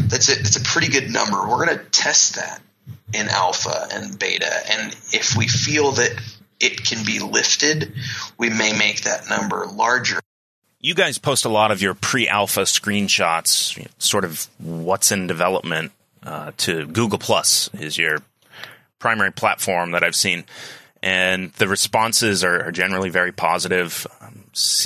[0.07, 1.37] That's a that's a pretty good number.
[1.47, 2.61] We're going to test that
[3.13, 6.11] in alpha and beta, and if we feel that
[6.59, 7.93] it can be lifted,
[8.37, 10.19] we may make that number larger
[10.81, 15.91] you guys post a lot of your pre-alpha screenshots, sort of what's in development
[16.23, 18.17] uh, to Google Plus is your
[18.99, 20.43] primary platform that I've seen,
[21.01, 24.05] and the responses are, are generally very positive.
[24.21, 24.45] Um,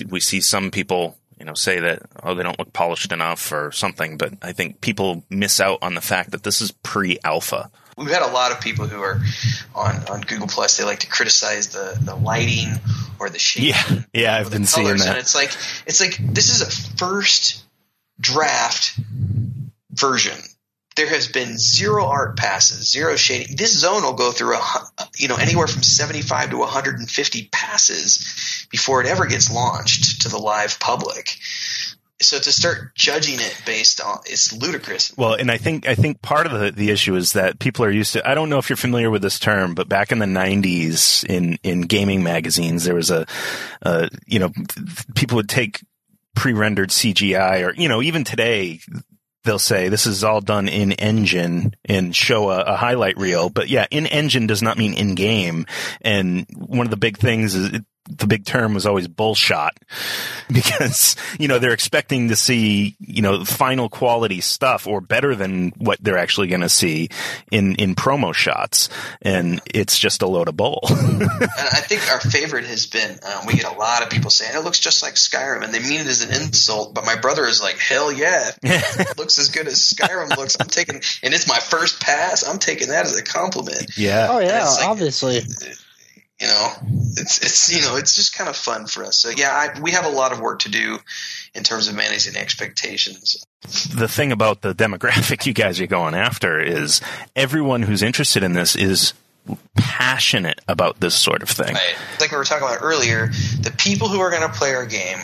[0.10, 3.72] we see some people, you know, say that oh they don't look polished enough or
[3.72, 8.10] something, but I think people miss out on the fact that this is pre-alpha we've
[8.10, 9.22] had a lot of people who are
[9.74, 10.78] on, on Google Plus.
[10.78, 12.70] They like to criticize the, the lighting
[13.20, 13.76] or the shape.
[13.76, 15.08] Yeah, yeah, I've been seeing that.
[15.08, 15.56] And it's like
[15.86, 17.64] it's like this is a first
[18.20, 19.00] draft
[19.92, 20.38] version.
[20.96, 23.58] There has been zero art passes, zero shading.
[23.58, 27.00] This zone will go through a you know anywhere from seventy five to one hundred
[27.00, 31.38] and fifty passes before it ever gets launched to the live public
[32.22, 35.16] so to start judging it based on it's ludicrous.
[35.18, 37.92] Well, and I think I think part of the, the issue is that people are
[37.92, 38.28] used to.
[38.28, 41.58] I don't know if you're familiar with this term, but back in the '90s, in
[41.64, 43.26] in gaming magazines, there was a,
[43.82, 44.52] uh, you know,
[45.16, 45.84] people would take
[46.36, 48.80] pre-rendered CGI, or you know, even today.
[49.44, 53.52] They'll say this is all done in engine and show a, a highlight reel.
[53.52, 55.68] But yeah, in engine does not mean in game.
[56.02, 59.72] And one of the big things is the big term was always bullshot
[60.52, 65.70] because, you know, they're expecting to see, you know, final quality stuff or better than
[65.78, 67.10] what they're actually going to see
[67.52, 68.90] in, in promo shots.
[69.22, 70.82] And it's just a load of bull.
[70.90, 74.56] and I think our favorite has been, um, we get a lot of people saying
[74.56, 76.94] it looks just like Skyrim and they mean it as an insult.
[76.94, 80.58] But my brother is like, hell yeah, it looks as good as Skyrim looks.
[80.60, 82.48] I'm taking, and it's my first pass.
[82.48, 83.98] I'm taking that as a compliment.
[83.98, 84.28] Yeah.
[84.30, 85.42] Oh yeah, like, obviously
[86.40, 86.70] you know,
[87.18, 89.18] it's it's you know it's just kind of fun for us.
[89.18, 91.00] So yeah, I, we have a lot of work to do
[91.54, 93.46] in terms of managing expectations.
[93.96, 97.00] The thing about the demographic you guys are going after is
[97.36, 99.14] everyone who's interested in this is
[99.76, 101.74] passionate about this sort of thing.
[101.74, 101.96] Right.
[102.20, 103.28] Like we were talking about earlier,
[103.62, 105.20] the people who are going to play our game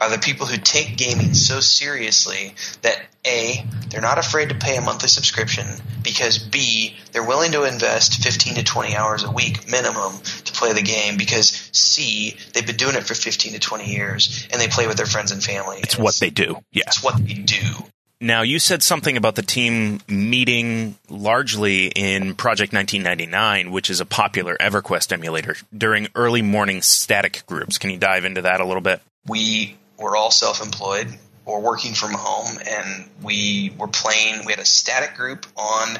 [0.00, 4.76] are the people who take gaming so seriously that A, they're not afraid to pay
[4.76, 5.66] a monthly subscription
[6.02, 10.12] because B, they're willing to invest 15 to 20 hours a week minimum
[10.44, 14.48] to play the game because C, they've been doing it for 15 to 20 years
[14.52, 15.78] and they play with their friends and family.
[15.78, 16.58] It's what they do.
[16.72, 16.84] Yeah.
[16.86, 17.84] It's what they do.
[18.20, 24.06] Now, you said something about the team meeting largely in Project 1999, which is a
[24.06, 27.76] popular EverQuest emulator, during early morning static groups.
[27.76, 29.02] Can you dive into that a little bit?
[29.26, 31.08] We were all self-employed
[31.46, 34.44] or working from home, and we were playing.
[34.46, 35.98] We had a static group on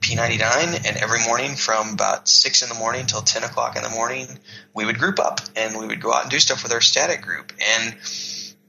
[0.00, 3.90] P99, and every morning from about six in the morning till ten o'clock in the
[3.90, 4.26] morning,
[4.74, 7.22] we would group up and we would go out and do stuff with our static
[7.22, 7.96] group, and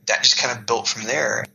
[0.07, 1.45] that just kind of built from there.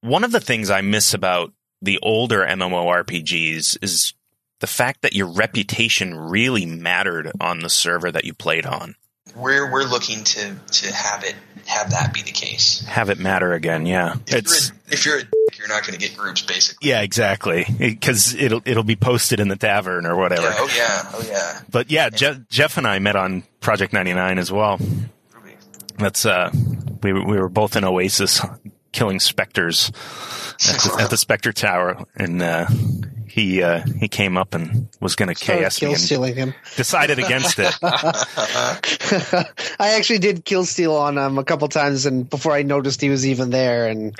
[0.00, 1.52] One of the things I miss about
[1.82, 4.14] the older MMORPGs is
[4.60, 8.94] the fact that your reputation really mattered on the server that you played on.
[9.38, 11.34] We're we're looking to to have it
[11.66, 12.84] have that be the case.
[12.86, 14.16] Have it matter again, yeah.
[14.26, 15.22] If it's you're a, if you're a
[15.58, 16.88] you're not going to get groups, basically.
[16.88, 17.66] Yeah, exactly.
[17.78, 20.42] Because it'll it'll be posted in the tavern or whatever.
[20.42, 21.60] Yeah, oh yeah, oh yeah.
[21.70, 24.78] But yeah, Jeff, Jeff and I met on Project 99 as well.
[25.98, 26.50] That's uh,
[27.02, 28.40] we we were both in Oasis
[28.98, 29.92] killing specters
[30.68, 32.66] at the, at the Spectre Tower, and uh,
[33.28, 36.54] he uh, he came up and was going to KS kill stealing him.
[36.76, 37.72] Decided against it.
[39.78, 43.08] I actually did kill steal on him a couple times, and before I noticed he
[43.08, 44.16] was even there, and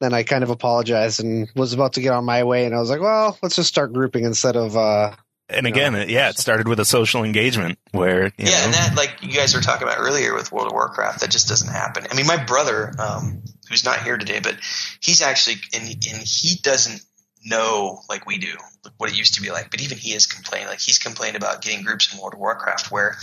[0.00, 2.78] then I kind of apologized and was about to get on my way, and I
[2.78, 4.76] was like, well, let's just start grouping instead of.
[4.76, 5.16] Uh,
[5.48, 8.94] and again, know, yeah, it started with a social engagement where yeah, know, and that
[8.96, 12.06] like you guys were talking about earlier with World of Warcraft, that just doesn't happen.
[12.10, 14.56] I mean, my brother, um, who's not here today, but
[15.00, 17.00] he's actually and and he doesn't
[17.44, 18.52] know like we do
[18.96, 19.70] what it used to be like.
[19.70, 20.68] But even he has complained.
[20.68, 23.16] Like he's complained about getting groups in World of Warcraft where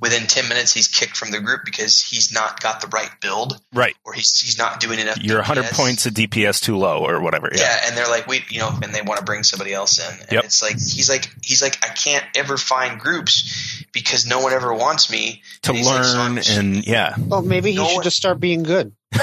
[0.00, 3.60] within ten minutes he's kicked from the group because he's not got the right build,
[3.72, 3.94] right?
[4.04, 5.18] Or he's he's not doing enough.
[5.18, 7.50] You're 100 points of DPS too low, or whatever.
[7.52, 7.62] Yeah.
[7.62, 10.20] yeah, and they're like, we, you know, and they want to bring somebody else in.
[10.20, 10.44] And yep.
[10.44, 14.72] it's like he's like he's like I can't ever find groups because no one ever
[14.72, 17.14] wants me to learn like, so and yeah.
[17.18, 18.92] Well, maybe he no should one, just start being good.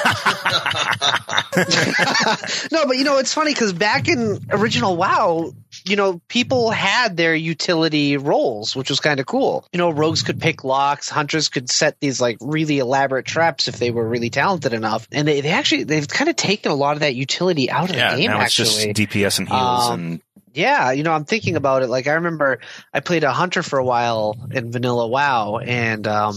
[2.71, 5.54] no, but you know it's funny because back in original WoW,
[5.86, 9.65] you know people had their utility roles, which was kind of cool.
[9.71, 13.78] You know, rogues could pick locks, hunters could set these like really elaborate traps if
[13.78, 16.93] they were really talented enough, and they, they actually they've kind of taken a lot
[16.93, 18.32] of that utility out of yeah, the game.
[18.32, 20.21] Now actually, it's just DPS and heals um, and
[20.58, 21.88] yeah, you know, I'm thinking about it.
[21.88, 22.60] Like, I remember
[22.91, 26.36] I played a hunter for a while in Vanilla WoW, and um,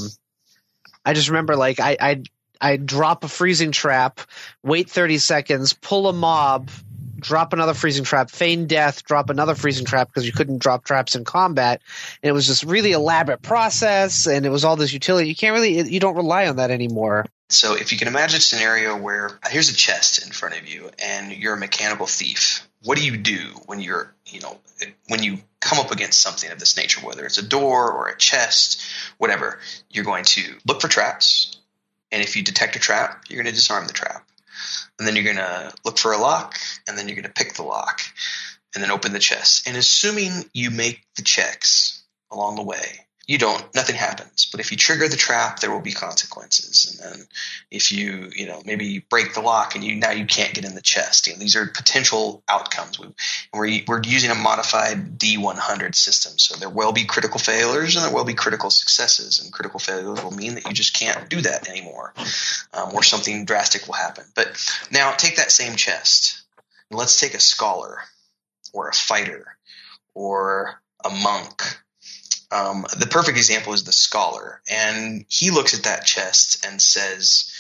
[1.05, 2.23] I just remember like I I
[2.61, 4.21] I drop a freezing trap,
[4.63, 6.71] wait 30 seconds, pull a mob,
[7.21, 11.15] drop another freezing trap, feign death, drop another freezing trap because you couldn't drop traps
[11.15, 11.81] in combat.
[12.23, 15.29] And it was this really elaborate process, and it was all this utility.
[15.29, 17.27] You can't really, you don't rely on that anymore.
[17.49, 20.91] So if you can imagine a scenario where here's a chest in front of you,
[20.99, 22.67] and you're a mechanical thief.
[22.83, 24.59] What do you do when you're, you know,
[25.09, 28.17] when you come up against something of this nature, whether it's a door or a
[28.17, 28.83] chest,
[29.19, 29.59] whatever?
[29.91, 31.60] You're going to look for traps
[32.13, 34.27] and if you detect a trap, you're going to disarm the trap.
[34.99, 37.55] And then you're going to look for a lock, and then you're going to pick
[37.55, 38.01] the lock,
[38.75, 39.67] and then open the chest.
[39.67, 44.49] And assuming you make the checks along the way, you don't nothing happens.
[44.51, 46.99] But if you trigger the trap there will be consequences.
[47.01, 47.27] And then
[47.71, 50.65] if you you know maybe you break the lock and you now you can't get
[50.65, 51.27] in the chest.
[51.27, 52.99] You know, these are potential outcomes.
[52.99, 53.09] We,
[53.53, 56.39] we're, we're using a modified d100 system.
[56.39, 59.43] So there will be critical failures and there will be critical successes.
[59.43, 62.15] And critical failures will mean that you just can't do that anymore
[62.73, 64.25] um, or something drastic will happen.
[64.35, 66.43] But now take that same chest.
[66.91, 67.99] Let's take a scholar
[68.73, 69.57] or a fighter
[70.15, 71.63] or a monk
[72.51, 77.53] um, the perfect example is the scholar, and he looks at that chest and says,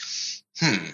[0.59, 0.90] "Hmm,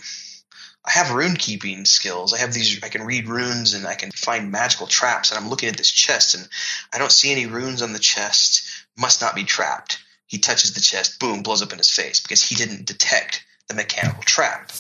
[0.85, 2.33] I have rune keeping skills.
[2.33, 2.83] I have these.
[2.83, 5.31] I can read runes and I can find magical traps.
[5.31, 6.49] And I'm looking at this chest, and
[6.93, 8.63] I don't see any runes on the chest.
[8.97, 12.43] Must not be trapped." He touches the chest, boom, blows up in his face because
[12.43, 14.73] he didn't detect the mechanical trap.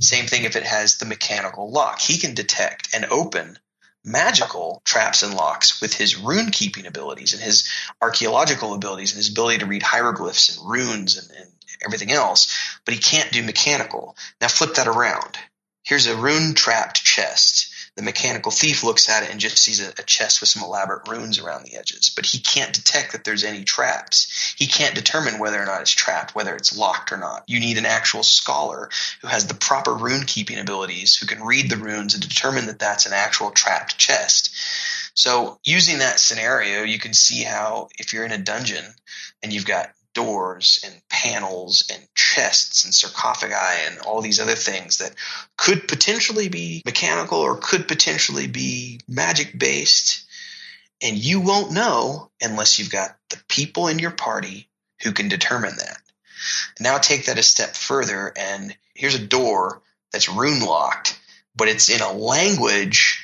[0.00, 2.00] Same thing if it has the mechanical lock.
[2.00, 3.58] He can detect and open
[4.06, 7.68] magical traps and locks with his rune keeping abilities and his
[8.00, 11.50] archaeological abilities and his ability to read hieroglyphs and runes and, and
[11.84, 14.16] everything else, but he can't do mechanical.
[14.40, 15.36] Now flip that around.
[15.82, 19.88] Here's a rune trapped chest the mechanical thief looks at it and just sees a,
[19.98, 23.42] a, chest with some elaborate runes around the edges, but he can't detect that there's
[23.42, 24.54] any traps.
[24.56, 27.44] He can't determine whether or not it's trapped, whether it's locked or not.
[27.46, 28.90] You need an actual scholar
[29.22, 32.78] who has the proper rune keeping abilities, who can read the runes and determine that
[32.78, 34.54] that's an actual trapped chest.
[35.14, 38.84] So, using that scenario, you can see how if you're in a dungeon
[39.42, 44.96] and you've got doors and panels and chests and sarcophagi and all these other things
[44.98, 45.14] that
[45.58, 50.24] could potentially be mechanical or could potentially be magic based.
[51.02, 54.70] And you won't know unless you've got the people in your party
[55.02, 55.98] who can determine that.
[56.80, 61.20] Now take that a step further, and here's a door that's rune locked,
[61.54, 63.22] but it's in a language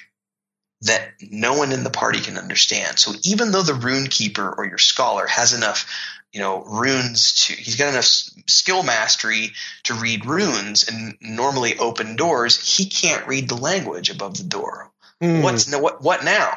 [0.82, 2.98] that no one in the party can understand.
[2.98, 5.86] So even though the rune keeper or your scholar has enough
[6.32, 9.52] you know runes to he's got enough skill mastery
[9.84, 12.76] to read runes and normally open doors.
[12.76, 14.90] He can't read the language above the door.
[15.22, 15.42] Mm.
[15.42, 16.56] what's what what now?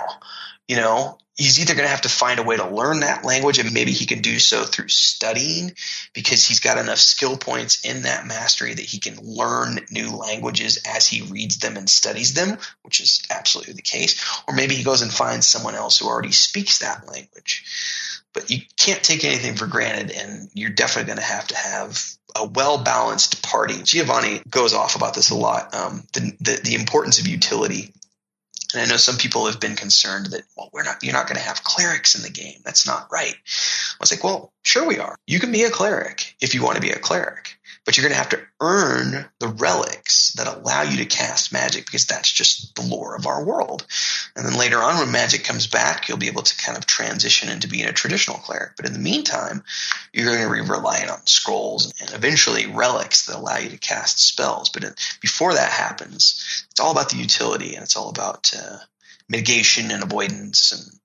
[0.67, 3.59] You know he's either going to have to find a way to learn that language
[3.59, 5.73] and maybe he can do so through studying
[6.13, 10.81] because he's got enough skill points in that mastery that he can learn new languages
[10.87, 14.23] as he reads them and studies them which is absolutely the case.
[14.47, 17.65] Or maybe he goes and finds someone else who already speaks that language
[18.35, 22.03] but you can't take anything for granted, and you're definitely going to have to have
[22.35, 23.81] a well balanced party.
[23.81, 25.73] Giovanni goes off about this a lot.
[25.73, 27.93] Um, the, the, the importance of utility,
[28.73, 31.37] and I know some people have been concerned that well, we're not you're not going
[31.37, 32.59] to have clerics in the game.
[32.63, 33.33] That's not right.
[33.33, 35.15] I was like, well, sure we are.
[35.25, 37.54] You can be a cleric if you want to be a cleric.
[37.85, 41.85] But you're going to have to earn the relics that allow you to cast magic
[41.85, 43.85] because that's just the lore of our world.
[44.35, 47.49] And then later on, when magic comes back, you'll be able to kind of transition
[47.49, 48.75] into being a traditional cleric.
[48.75, 49.63] But in the meantime,
[50.11, 54.19] you're going to be relying on scrolls and eventually relics that allow you to cast
[54.19, 54.69] spells.
[54.69, 58.77] But before that happens, it's all about the utility and it's all about uh,
[59.29, 60.99] mitigation and avoidance and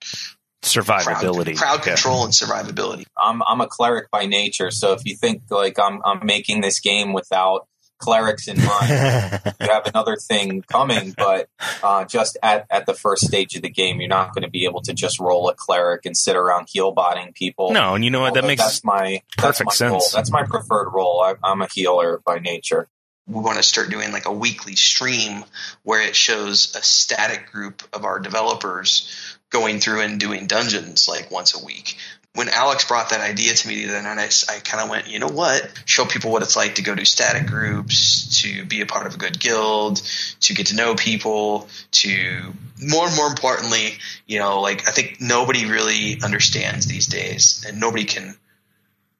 [0.63, 2.25] survivability, crowd, crowd control, yeah.
[2.25, 3.05] and survivability.
[3.17, 6.81] I'm I'm a cleric by nature, so if you think like I'm I'm making this
[6.81, 7.67] game without
[7.99, 8.91] clerics in mind,
[9.61, 11.15] you have another thing coming.
[11.17, 11.49] But
[11.83, 14.65] uh, just at at the first stage of the game, you're not going to be
[14.65, 17.73] able to just roll a cleric and sit around heal botting people.
[17.73, 18.35] No, and you know what?
[18.35, 19.93] That makes that's my perfect that's my sense.
[19.93, 20.03] Role.
[20.13, 21.21] That's my preferred role.
[21.21, 22.89] I, I'm a healer by nature
[23.31, 25.45] we want to start doing like a weekly stream
[25.85, 31.31] where it shows a static group of our developers going through and doing dungeons like
[31.31, 31.97] once a week.
[32.35, 35.09] When Alex brought that idea to me the other night, I, I kind of went,
[35.09, 35.69] you know what?
[35.85, 39.15] Show people what it's like to go to static groups, to be a part of
[39.15, 39.97] a good guild,
[40.43, 45.21] to get to know people, to more and more importantly, you know, like I think
[45.21, 48.37] nobody really understands these days, and nobody can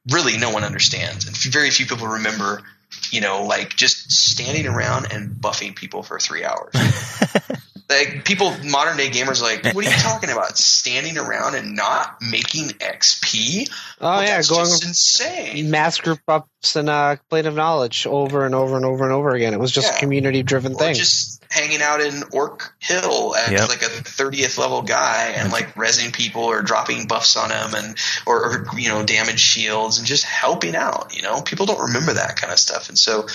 [0.09, 2.63] really, no one understands, and very few people remember
[3.09, 6.73] you know, like just standing around and buffing people for three hours.
[7.91, 10.57] like people, modern day gamers, like, what are you talking about?
[10.57, 13.69] Standing around and not making XP?
[13.99, 15.69] Oh well, yeah, going insane.
[15.69, 19.31] Mass group ups and uh, plane of knowledge over and over and over and over
[19.31, 19.53] again.
[19.53, 19.97] It was just yeah.
[19.97, 20.95] a community driven thing.
[20.95, 23.69] Just hanging out in Orc Hill as yep.
[23.69, 27.97] like a 30th level guy and like resing people or dropping buffs on them and
[28.25, 31.15] or, or you know damage shields and just helping out.
[31.15, 33.27] You know, people don't remember that kind of stuff, and so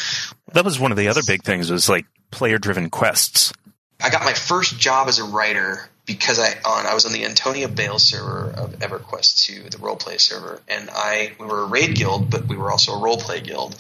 [0.53, 3.53] that was one of the other big things was like player driven quests.
[4.01, 7.25] I got my first job as a writer because I on I was on the
[7.25, 11.97] Antonia Bayle server of EverQuest 2, the roleplay server, and I we were a raid
[11.97, 13.77] guild, but we were also a roleplay guild,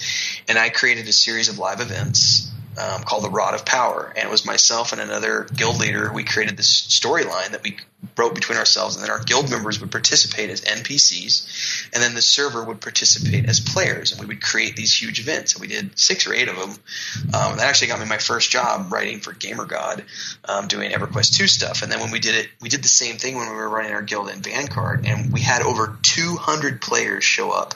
[0.49, 4.27] and I created a series of live events um, called the Rod of Power, and
[4.27, 6.12] it was myself and another guild leader.
[6.12, 7.79] We created this storyline that we
[8.16, 12.22] wrote between ourselves, and then our guild members would participate as NPCs, and then the
[12.22, 15.55] server would participate as players, and we would create these huge events.
[15.55, 16.70] And we did six or eight of them.
[16.70, 20.05] Um, that actually got me my first job writing for GamerGod,
[20.45, 21.83] um, doing EverQuest two stuff.
[21.83, 23.93] And then when we did it, we did the same thing when we were running
[23.93, 27.74] our guild in Vanguard, and we had over 200 players show up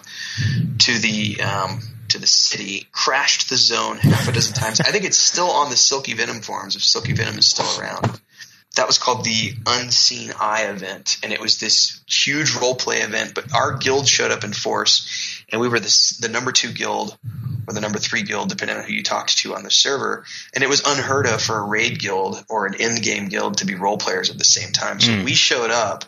[0.79, 1.81] to the um,
[2.11, 4.81] to the city, crashed the zone half a dozen times.
[4.81, 8.21] I think it's still on the Silky Venom forums if Silky Venom is still around.
[8.77, 13.35] That was called the Unseen Eye event, and it was this huge role play event.
[13.35, 17.17] But our guild showed up in force, and we were the, the number two guild
[17.71, 20.25] or the number three guild, depending on who you talked to on the server.
[20.55, 23.67] And it was unheard of for a raid guild or an end game guild to
[23.67, 25.01] be role players at the same time.
[25.01, 25.25] So mm.
[25.25, 26.05] we showed up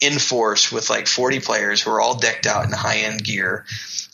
[0.00, 3.64] in force with like 40 players who are all decked out in high end gear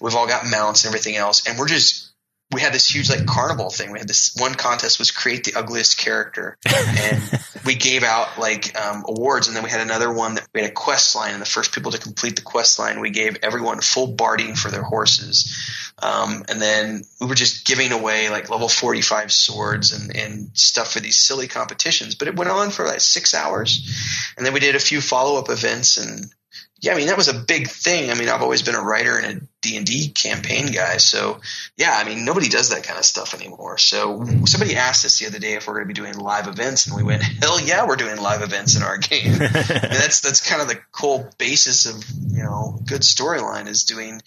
[0.00, 2.08] We've all got mounts and everything else, and we're just
[2.52, 3.92] we had this huge like carnival thing.
[3.92, 8.76] We had this one contest was create the ugliest character, and we gave out like
[8.80, 9.46] um, awards.
[9.46, 11.74] And then we had another one that we had a quest line, and the first
[11.74, 15.54] people to complete the quest line, we gave everyone full barding for their horses.
[16.02, 20.92] Um, and then we were just giving away like level 45 swords and, and stuff
[20.92, 22.14] for these silly competitions.
[22.14, 25.38] But it went on for like six hours, and then we did a few follow
[25.38, 26.32] up events and
[26.80, 28.10] yeah, I mean that was a big thing.
[28.10, 31.40] I mean, I've always been a writer and a D and D campaign guy, so
[31.76, 33.76] yeah, I mean nobody does that kind of stuff anymore.
[33.76, 36.86] So somebody asked us the other day if we're going to be doing live events,
[36.86, 39.38] and we went, hell yeah, we're doing live events in our game.
[39.38, 44.22] that's that's kind of the whole basis of you know good storyline is doing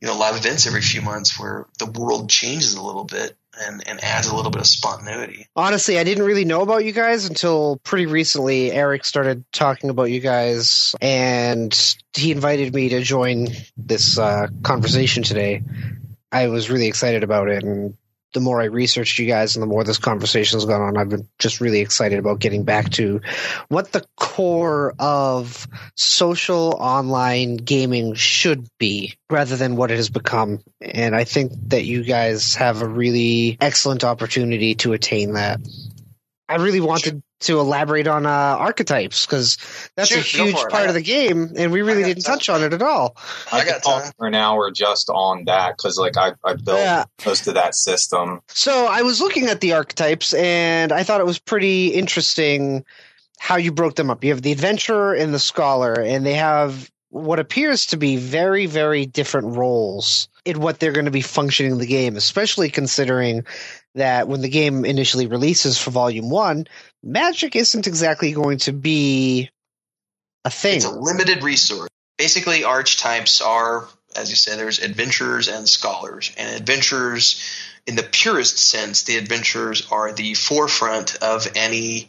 [0.00, 3.82] you know live events every few months where the world changes a little bit and,
[3.86, 5.46] and adds a little bit of spontaneity.
[5.56, 8.72] Honestly, I didn't really know about you guys until pretty recently.
[8.72, 15.22] Eric started talking about you guys, and he invited me to join this uh, conversation
[15.22, 15.62] today.
[16.30, 17.96] I was really excited about it, and
[18.34, 21.28] the more I researched you guys and the more this conversation's gone on, I've been
[21.38, 23.20] just really excited about getting back to
[23.68, 30.60] what the core of social online gaming should be rather than what it has become.
[30.80, 35.60] And I think that you guys have a really excellent opportunity to attain that.
[36.48, 39.58] I really wanted to elaborate on uh, archetypes because
[39.96, 42.82] that's a huge part of the game, and we really didn't touch on it at
[42.82, 43.16] all.
[43.52, 46.78] I, I got time for an hour just on that because, like, I, I built
[46.78, 47.04] yeah.
[47.24, 48.40] most of that system.
[48.48, 52.84] So I was looking at the archetypes, and I thought it was pretty interesting
[53.38, 54.24] how you broke them up.
[54.24, 58.66] You have the adventurer and the scholar, and they have what appears to be very,
[58.66, 63.44] very different roles in what they're going to be functioning in the game, especially considering
[63.96, 66.66] that when the game initially releases for Volume 1,
[67.02, 69.50] magic isn't exactly going to be
[70.44, 70.76] a thing.
[70.76, 71.88] It's a limited resource.
[72.16, 76.32] Basically, archetypes are as you said, there's adventurers and scholars.
[76.36, 77.40] And adventurers,
[77.86, 82.08] in the purest sense, the adventurers are the forefront of any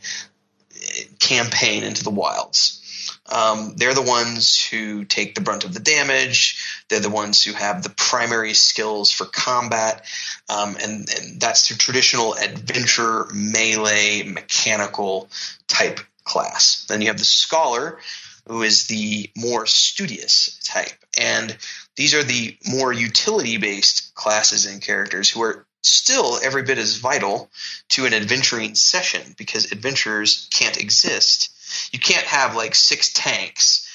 [1.19, 2.83] campaign into the wilds.
[3.25, 6.63] Um, they're the ones who take the brunt of the damage.
[6.89, 10.05] They're the ones who have the primary skills for combat,
[10.49, 15.29] um, and, and that's the traditional adventure melee mechanical
[15.67, 16.85] type class.
[16.87, 17.99] Then you have the scholar,
[18.47, 21.57] who is the more studious type, and
[21.95, 26.97] these are the more utility based classes and characters who are still every bit as
[26.97, 27.49] vital
[27.89, 31.51] to an adventuring session because adventurers can't exist
[31.91, 33.86] you can't have like six tanks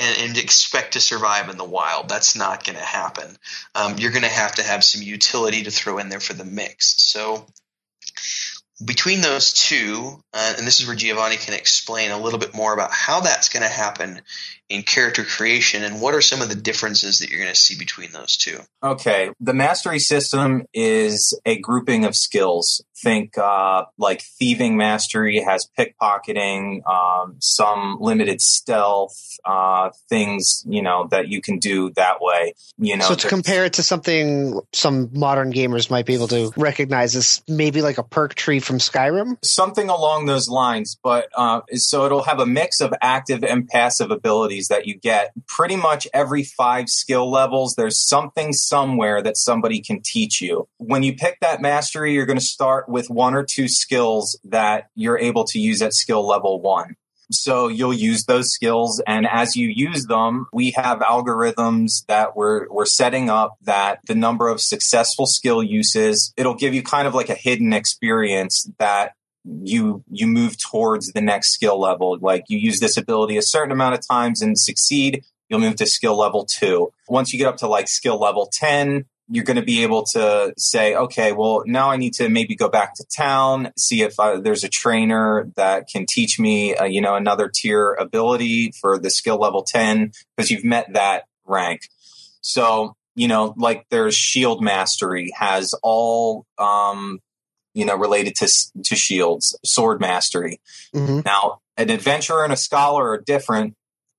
[0.00, 2.08] and, and expect to survive in the wild.
[2.08, 3.36] That's not going to happen.
[3.74, 6.44] Um, you're going to have to have some utility to throw in there for the
[6.44, 7.00] mix.
[7.02, 7.46] So
[8.84, 12.72] between those two, uh, and this is where Giovanni can explain a little bit more
[12.72, 14.22] about how that's going to happen
[14.70, 17.76] in character creation and what are some of the differences that you're going to see
[17.76, 18.60] between those two.
[18.82, 22.82] Okay, the mastery system is a grouping of skills.
[23.02, 31.08] Think uh, like thieving mastery has pickpocketing, um, some limited stealth, uh, things you know
[31.10, 32.54] that you can do that way.
[32.78, 36.52] You know, so to compare it to something some modern gamers might be able to
[36.56, 40.96] recognize as maybe like a perk tree from Skyrim, something along those lines.
[41.02, 45.32] But uh, so it'll have a mix of active and passive abilities that you get.
[45.46, 50.68] Pretty much every five skill levels, there's something somewhere that somebody can teach you.
[50.78, 54.88] When you pick that mastery, you're going to start with one or two skills that
[54.94, 56.96] you're able to use at skill level one.
[57.32, 59.00] So you'll use those skills.
[59.06, 64.14] And as you use them, we have algorithms that we're, we're setting up that the
[64.14, 69.12] number of successful skill uses, it'll give you kind of like a hidden experience that
[69.44, 72.18] you you move towards the next skill level.
[72.20, 75.84] Like you use this ability a certain amount of times and succeed you'll move to
[75.86, 79.62] skill level 2 once you get up to like skill level 10 you're going to
[79.62, 83.72] be able to say okay well now i need to maybe go back to town
[83.76, 87.92] see if I, there's a trainer that can teach me uh, you know another tier
[87.94, 91.82] ability for the skill level 10 because you've met that rank.
[92.40, 97.20] So you know like there's shield mastery has all um
[97.74, 98.48] you know, related to
[98.84, 100.60] to shields, sword mastery.
[100.94, 101.20] Mm-hmm.
[101.24, 103.74] Now, an adventurer and a scholar are different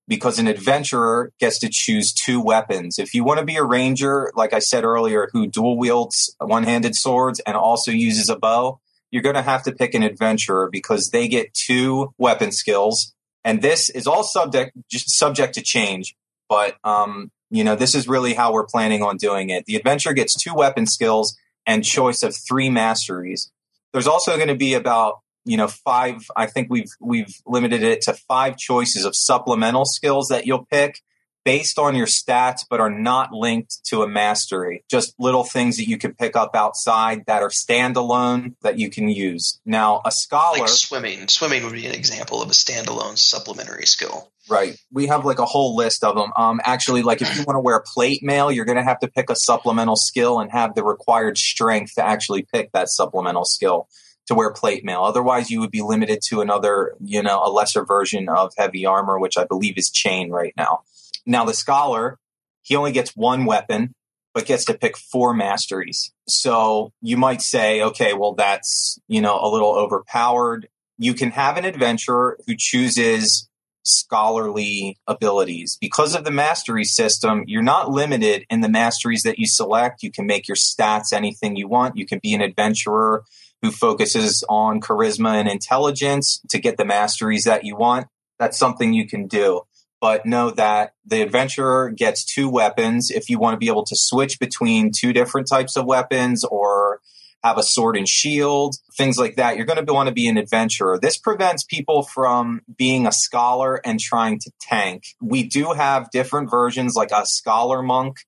[0.08, 2.98] because an adventurer gets to choose two weapons.
[2.98, 6.96] If you want to be a ranger, like I said earlier, who dual wields one-handed
[6.96, 8.80] swords and also uses a bow,
[9.10, 13.62] you're going to have to pick an adventurer because they get two weapon skills, and
[13.62, 16.16] this is all subject just subject to change.
[16.48, 19.66] But um, you know, this is really how we're planning on doing it.
[19.66, 21.36] The adventurer gets two weapon skills
[21.66, 23.50] and choice of three masteries.
[23.92, 26.26] There's also going to be about you know five.
[26.36, 31.00] I think we've we've limited it to five choices of supplemental skills that you'll pick
[31.44, 34.84] based on your stats, but are not linked to a mastery.
[34.90, 39.08] Just little things that you can pick up outside that are standalone that you can
[39.08, 39.60] use.
[39.64, 40.60] Now, a scholar.
[40.60, 41.28] Like swimming.
[41.28, 44.31] Swimming would be an example of a standalone supplementary skill.
[44.52, 44.76] Right.
[44.92, 46.32] We have like a whole list of them.
[46.36, 49.08] Um, actually, like if you want to wear plate mail, you're going to have to
[49.08, 53.88] pick a supplemental skill and have the required strength to actually pick that supplemental skill
[54.26, 55.02] to wear plate mail.
[55.02, 59.18] Otherwise, you would be limited to another, you know, a lesser version of heavy armor,
[59.18, 60.82] which I believe is chain right now.
[61.26, 62.18] Now, the scholar,
[62.62, 63.94] he only gets one weapon,
[64.34, 66.12] but gets to pick four masteries.
[66.28, 70.68] So you might say, okay, well, that's, you know, a little overpowered.
[70.98, 73.48] You can have an adventurer who chooses
[73.82, 75.76] scholarly abilities.
[75.80, 80.02] Because of the mastery system, you're not limited in the masteries that you select.
[80.02, 81.96] You can make your stats anything you want.
[81.96, 83.24] You can be an adventurer
[83.60, 88.08] who focuses on charisma and intelligence to get the masteries that you want.
[88.38, 89.62] That's something you can do.
[90.00, 93.08] But know that the adventurer gets two weapons.
[93.08, 97.00] If you want to be able to switch between two different types of weapons or
[97.42, 99.56] have a sword and shield, things like that.
[99.56, 100.98] You're going to want to be an adventurer.
[101.00, 105.04] This prevents people from being a scholar and trying to tank.
[105.20, 108.18] We do have different versions like a scholar monk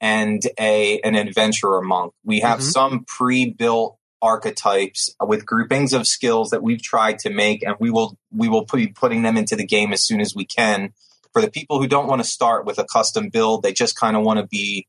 [0.00, 2.12] and a an adventurer monk.
[2.24, 2.68] We have mm-hmm.
[2.68, 8.18] some pre-built archetypes with groupings of skills that we've tried to make and we will
[8.32, 10.92] we will be putting them into the game as soon as we can.
[11.32, 14.16] For the people who don't want to start with a custom build, they just kind
[14.16, 14.86] of want to be,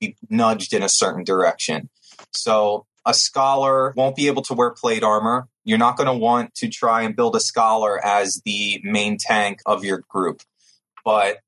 [0.00, 1.88] be nudged in a certain direction.
[2.32, 5.48] So a scholar won't be able to wear plate armor.
[5.64, 9.60] You're not going to want to try and build a scholar as the main tank
[9.64, 10.42] of your group.
[11.06, 11.38] But,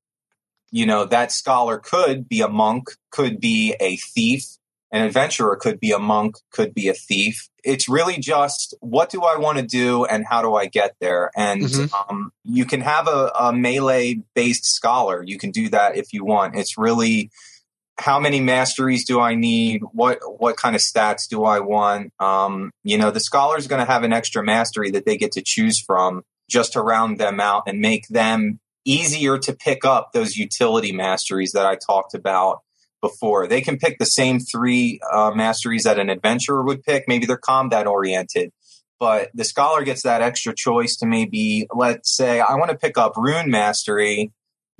[0.71, 4.57] you know, that scholar could be a monk, could be a thief,
[4.91, 7.47] an adventurer could be a monk, could be a thief.
[7.63, 11.29] It's really just what do I want to do and how do I get there?
[11.35, 11.93] And mm-hmm.
[12.09, 15.23] um, you can have a, a melee based scholar.
[15.23, 16.55] You can do that if you want.
[16.55, 17.29] It's really
[18.01, 19.83] how many masteries do I need?
[19.91, 22.11] What what kind of stats do I want?
[22.19, 25.33] Um, you know, the scholar is going to have an extra mastery that they get
[25.33, 30.11] to choose from just to round them out and make them easier to pick up
[30.13, 32.61] those utility masteries that I talked about
[33.01, 33.47] before.
[33.47, 37.05] They can pick the same three uh, masteries that an adventurer would pick.
[37.07, 38.51] Maybe they're combat oriented,
[38.99, 42.97] but the scholar gets that extra choice to maybe, let's say, I want to pick
[42.97, 44.31] up rune mastery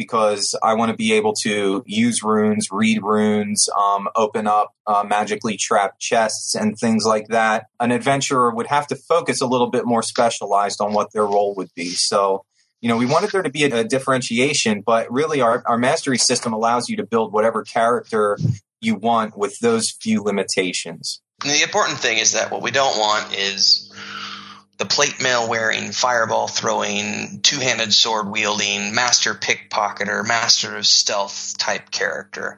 [0.01, 5.03] because I want to be able to use runes, read runes, um, open up uh,
[5.07, 7.67] magically trapped chests, and things like that.
[7.79, 11.53] An adventurer would have to focus a little bit more specialized on what their role
[11.53, 11.89] would be.
[11.89, 12.45] So,
[12.81, 16.17] you know, we wanted there to be a, a differentiation, but really our, our mastery
[16.17, 18.39] system allows you to build whatever character
[18.79, 21.21] you want with those few limitations.
[21.43, 23.90] The important thing is that what we don't want is
[24.82, 31.55] the plate mail wearing, fireball throwing, two handed sword wielding, master pickpocketer, master of stealth
[31.59, 32.57] type character.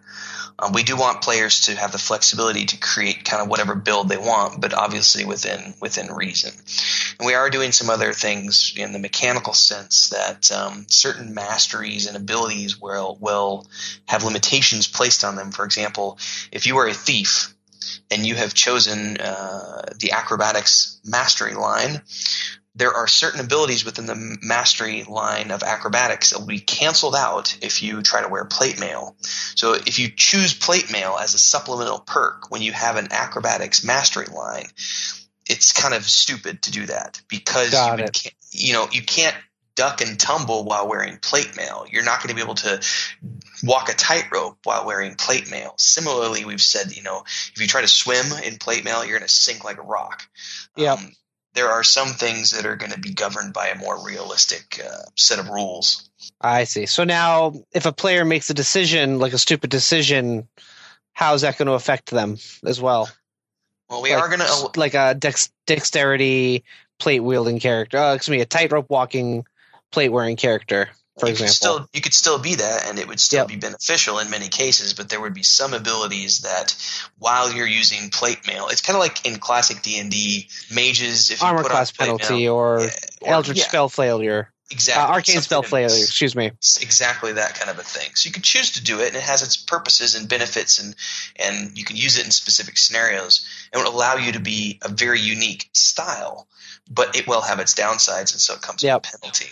[0.58, 4.08] Um, we do want players to have the flexibility to create kind of whatever build
[4.08, 6.54] they want, but obviously within within reason.
[7.20, 12.08] And we are doing some other things in the mechanical sense that um, certain masteries
[12.08, 13.68] and abilities will will
[14.06, 15.52] have limitations placed on them.
[15.52, 16.18] For example,
[16.54, 17.53] if you are a thief
[18.12, 22.02] and you have chosen uh, the acrobatics mastery line,
[22.76, 27.56] there are certain abilities within the mastery line of acrobatics that will be canceled out
[27.62, 29.16] if you try to wear plate mail.
[29.56, 33.84] So if you choose plate mail as a supplemental perk when you have an acrobatics
[33.84, 34.66] mastery line,
[35.48, 38.18] it's kind of stupid to do that because you, would,
[38.52, 39.36] you know you can't
[39.76, 41.86] duck and tumble while wearing plate mail.
[41.90, 42.82] You're not going to be able to
[43.64, 45.74] walk a tightrope while wearing plate mail.
[45.78, 49.28] Similarly, we've said, you know, if you try to swim in plate mail, you're going
[49.28, 50.24] to sink like a rock.
[50.76, 50.94] Yeah.
[50.94, 51.14] Um,
[51.54, 55.04] there are some things that are going to be governed by a more realistic uh,
[55.16, 56.10] set of rules.
[56.42, 56.88] I see.
[56.88, 60.48] So now, if a player makes a decision, like a stupid decision,
[61.14, 63.08] how is that going to affect them as well?
[63.88, 66.64] Well, we like, are going to like a dex- dexterity
[66.98, 67.98] plate wielding character.
[67.98, 69.46] Uh, excuse me, a tightrope walking
[69.92, 70.90] plate wearing character
[71.20, 71.48] for you example.
[71.48, 73.48] Could still, you could still be that, and it would still yep.
[73.48, 74.94] be beneficial in many cases.
[74.94, 76.76] But there would be some abilities that,
[77.18, 81.32] while you're using plate mail, it's kind of like in classic D and D mages.
[81.32, 82.90] If armor class penalty mail, or, yeah,
[83.34, 83.64] Eldritch yeah.
[83.64, 85.86] spell failure, exactly, uh, arcane spell failure.
[85.88, 86.48] Excuse me.
[86.82, 88.12] Exactly that kind of a thing.
[88.16, 90.96] So you could choose to do it, and it has its purposes and benefits, and
[91.36, 93.48] and you can use it in specific scenarios.
[93.74, 96.48] It would allow you to be a very unique style,
[96.90, 99.04] but it will have its downsides, and so it comes yep.
[99.04, 99.50] with a penalty.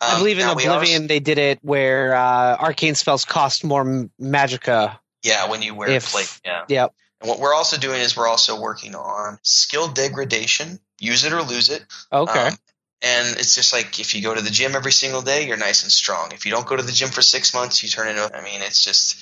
[0.00, 3.84] Um, I believe in Oblivion they did it where uh, arcane spells cost more
[4.20, 4.98] magicka.
[5.22, 6.40] Yeah, when you wear if, plate.
[6.44, 6.64] Yeah.
[6.68, 6.94] Yep.
[7.20, 10.80] And what we're also doing is we're also working on skill degradation.
[10.98, 11.84] Use it or lose it.
[12.12, 12.48] Okay.
[12.48, 12.54] Um,
[13.02, 15.82] and it's just like if you go to the gym every single day, you're nice
[15.82, 16.32] and strong.
[16.32, 18.36] If you don't go to the gym for six months, you turn into.
[18.36, 19.16] I mean, it's just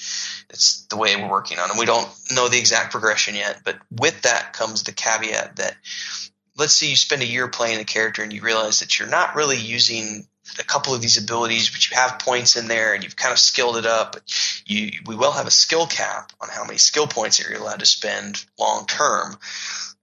[0.51, 3.61] it's the way we're working on, and we don't know the exact progression yet.
[3.65, 5.77] But with that comes the caveat that
[6.57, 9.37] let's say you spend a year playing a character and you realize that you're not
[9.37, 10.27] really using
[10.59, 13.39] a couple of these abilities, but you have points in there and you've kind of
[13.39, 14.17] skilled it up.
[14.67, 17.81] You, we will have a skill cap on how many skill points that you're allowed
[17.81, 19.37] to spend long term.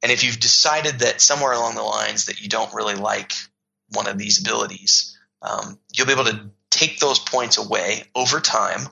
[0.02, 3.34] And if you've decided that somewhere along the lines that you don't really like
[3.90, 8.88] one of these abilities, um, you'll be able to take those points away over time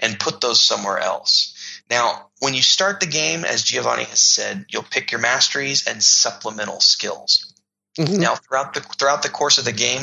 [0.00, 1.54] and put those somewhere else.
[1.88, 6.02] Now, when you start the game, as Giovanni has said, you'll pick your masteries and
[6.02, 7.52] supplemental skills.
[7.98, 8.20] Mm-hmm.
[8.20, 10.02] Now, throughout the throughout the course of the game,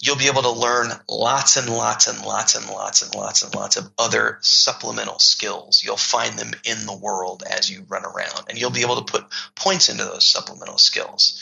[0.00, 3.54] you'll be able to learn lots and lots and lots and lots and lots and
[3.54, 5.82] lots of other supplemental skills.
[5.84, 9.12] You'll find them in the world as you run around, and you'll be able to
[9.12, 11.40] put points into those supplemental skills.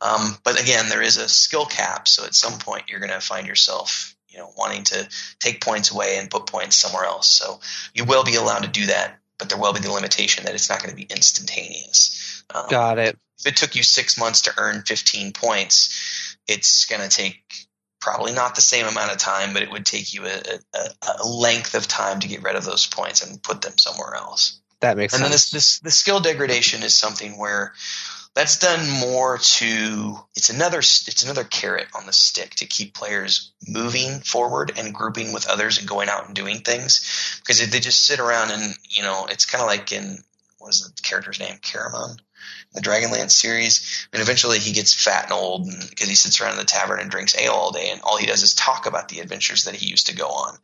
[0.00, 3.20] Um, but again, there is a skill cap, so at some point you're going to
[3.20, 7.28] find yourself, you know, wanting to take points away and put points somewhere else.
[7.28, 7.60] So
[7.94, 10.68] you will be allowed to do that, but there will be the limitation that it's
[10.68, 12.44] not going to be instantaneous.
[12.54, 13.18] Um, Got it.
[13.38, 17.42] If it took you six months to earn 15 points, it's going to take
[18.00, 20.40] probably not the same amount of time, but it would take you a,
[20.74, 20.88] a,
[21.20, 24.60] a, length of time to get rid of those points and put them somewhere else.
[24.80, 25.22] That makes and sense.
[25.22, 27.74] And then this, this the skill degradation is something where
[28.36, 33.52] that's done more to it's another it's another carrot on the stick to keep players
[33.66, 37.80] moving forward and grouping with others and going out and doing things because if they
[37.80, 40.18] just sit around and you know it's kind of like in
[40.58, 42.18] what is the character's name Caramon
[42.74, 44.06] the Dragonlance series.
[44.12, 47.10] And eventually he gets fat and old because he sits around in the tavern and
[47.10, 49.88] drinks ale all day, and all he does is talk about the adventures that he
[49.88, 50.56] used to go on.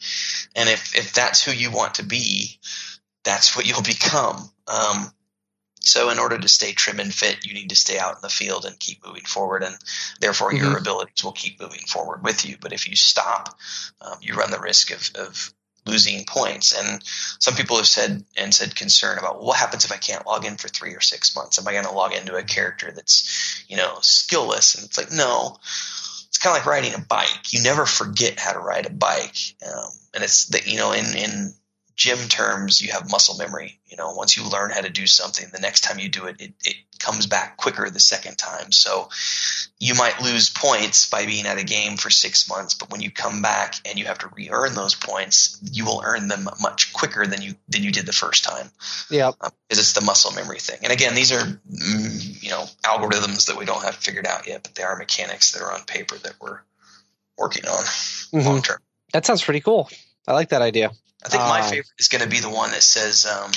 [0.55, 2.61] And if if that's who you want to be,
[3.25, 4.51] that's what you'll become.
[4.69, 5.13] Um,
[5.85, 8.29] so in order to stay trim and fit, you need to stay out in the
[8.29, 9.77] field and keep moving forward, and
[10.21, 10.65] therefore mm-hmm.
[10.65, 12.57] your abilities will keep moving forward with you.
[12.61, 13.59] But if you stop,
[14.01, 15.53] um, you run the risk of, of
[15.87, 16.73] losing points.
[16.73, 17.03] And
[17.39, 20.57] some people have said and said concern about what happens if I can't log in
[20.57, 21.59] for three or six months?
[21.59, 24.77] Am I going to log into a character that's, you know, skillless?
[24.77, 25.57] And it's like, no,
[26.29, 27.53] it's kind of like riding a bike.
[27.53, 29.37] You never forget how to ride a bike.
[29.67, 31.55] Um, and it's that, you know, in, in
[32.03, 33.79] gym terms, you have muscle memory.
[33.87, 36.41] You know, once you learn how to do something, the next time you do it,
[36.41, 38.73] it, it comes back quicker the second time.
[38.73, 39.09] So
[39.79, 43.13] you might lose points by being at a game for six months, but when you
[43.13, 47.25] come back and you have to re-earn those points, you will earn them much quicker
[47.25, 48.69] than you than you did the first time.
[49.09, 50.81] Yeah, um, because it's the muscle memory thing.
[50.83, 54.65] And again, these are mm, you know algorithms that we don't have figured out yet,
[54.65, 56.59] but they are mechanics that are on paper that we're
[57.39, 58.41] working on mm-hmm.
[58.41, 58.79] long term.
[59.13, 59.89] That sounds pretty cool.
[60.27, 60.91] I like that idea.
[61.25, 63.53] I think my um, favorite is going to be the one that says, um,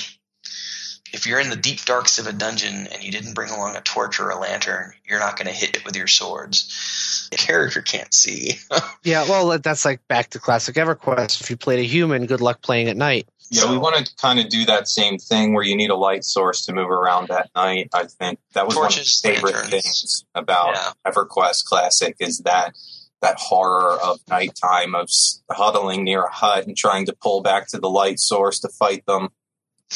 [1.13, 3.81] if you're in the deep darks of a dungeon and you didn't bring along a
[3.81, 7.27] torch or a lantern, you're not going to hit it with your swords.
[7.31, 8.59] The character can't see.
[9.03, 11.41] yeah, well, that's like back to classic EverQuest.
[11.41, 13.27] If you played a human, good luck playing at night.
[13.51, 15.95] Yeah, so, we want to kind of do that same thing where you need a
[15.95, 17.89] light source to move around at night.
[17.93, 19.71] I think that was torches, one of my favorite lanterns.
[19.71, 21.11] things about yeah.
[21.11, 22.75] EverQuest Classic is that
[23.21, 25.09] that horror of nighttime of
[25.51, 29.05] huddling near a hut and trying to pull back to the light source to fight
[29.05, 29.29] them.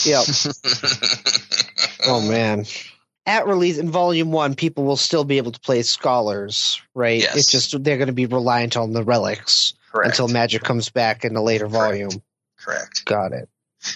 [0.06, 0.26] Yep.
[2.08, 2.66] oh man.
[3.26, 7.22] At release in volume one, people will still be able to play scholars, right?
[7.22, 7.36] Yes.
[7.36, 10.10] It's just they're going to be reliant on the relics Correct.
[10.10, 11.74] until magic comes back in a later Correct.
[11.74, 12.24] volume.
[12.58, 13.06] Correct.
[13.06, 13.50] Got it.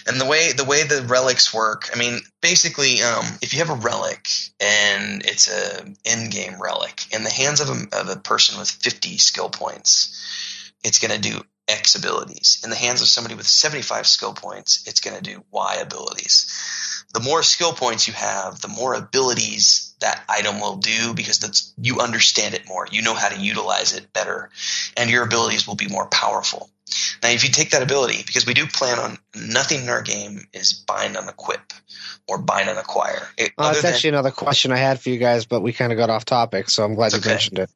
[0.06, 3.70] And the way the way the relics work, I mean, basically, um, if you have
[3.70, 4.28] a relic
[4.60, 8.70] and it's a end game relic in the hands of a, of a person with
[8.70, 12.60] 50 skill points, it's going to do X abilities.
[12.64, 16.46] In the hands of somebody with 75 skill points, it's going to do Y abilities.
[17.12, 21.72] The more skill points you have, the more abilities that item will do because that's
[21.78, 22.86] you understand it more.
[22.90, 24.50] You know how to utilize it better,
[24.96, 26.70] and your abilities will be more powerful.
[27.22, 30.46] Now, if you take that ability, because we do plan on nothing in our game
[30.52, 31.72] is bind on equip
[32.28, 33.26] or bind on acquire.
[33.38, 35.90] It, well, that's than, actually another question I had for you guys, but we kind
[35.90, 37.30] of got off topic, so I'm glad you okay.
[37.30, 37.70] mentioned it.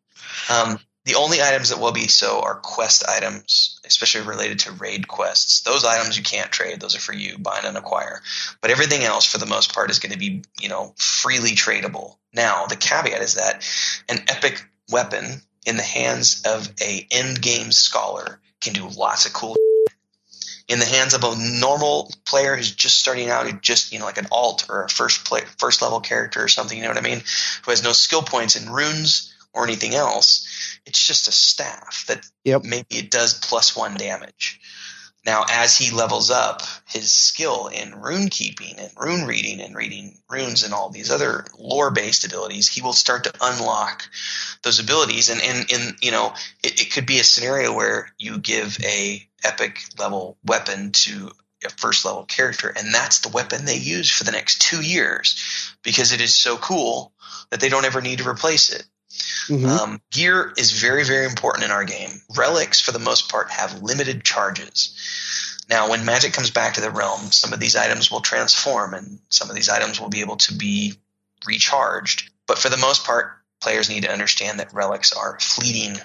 [0.51, 0.79] Um,
[1.09, 5.63] the only items that will be so are quest items, especially related to raid quests.
[5.63, 8.23] Those items you can't trade; those are for you, bind and acquire.
[8.61, 12.17] But everything else, for the most part, is going to be you know freely tradable.
[12.33, 13.67] Now, the caveat is that
[14.09, 19.33] an epic weapon in the hands of a end game scholar can do lots of
[19.33, 19.57] cool
[20.69, 24.05] in the hands of a normal player who's just starting out, who just you know
[24.05, 26.99] like an alt or a first play, first level character or something, you know what
[26.99, 27.23] I mean,
[27.65, 30.47] who has no skill points in runes or anything else.
[30.89, 32.65] It's just a staff that yep.
[32.65, 34.59] maybe it does plus one damage.
[35.27, 40.17] Now, as he levels up his skill in rune keeping and rune reading and reading
[40.31, 44.09] runes and all these other lore based abilities, he will start to unlock
[44.63, 45.29] those abilities.
[45.29, 46.33] And in, in you know,
[46.65, 51.31] it, it could be a scenario where you give a epic level weapon to
[51.63, 55.75] a first level character, and that's the weapon they use for the next two years
[55.83, 57.13] because it is so cool
[57.51, 58.87] that they don't ever need to replace it.
[59.49, 59.67] Mm-hmm.
[59.67, 62.11] Um, gear is very, very important in our game.
[62.37, 64.95] Relics, for the most part, have limited charges.
[65.71, 69.19] Now, when magic comes back to the realm, some of these items will transform and
[69.29, 70.95] some of these items will be able to be
[71.47, 72.31] recharged.
[72.47, 75.97] But for the most part, players need to understand that relics are fleeting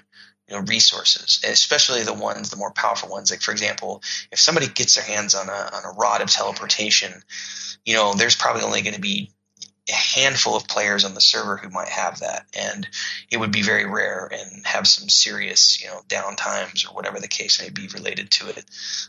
[0.50, 3.32] you know, resources, especially the ones, the more powerful ones.
[3.32, 4.02] Like, for example,
[4.32, 7.24] if somebody gets their hands on a, on a rod of teleportation,
[7.86, 9.32] you know, there's probably only going to be
[9.90, 12.88] a handful of players on the server who might have that, and
[13.30, 17.28] it would be very rare and have some serious, you know, downtimes or whatever the
[17.28, 18.64] case may be related to it.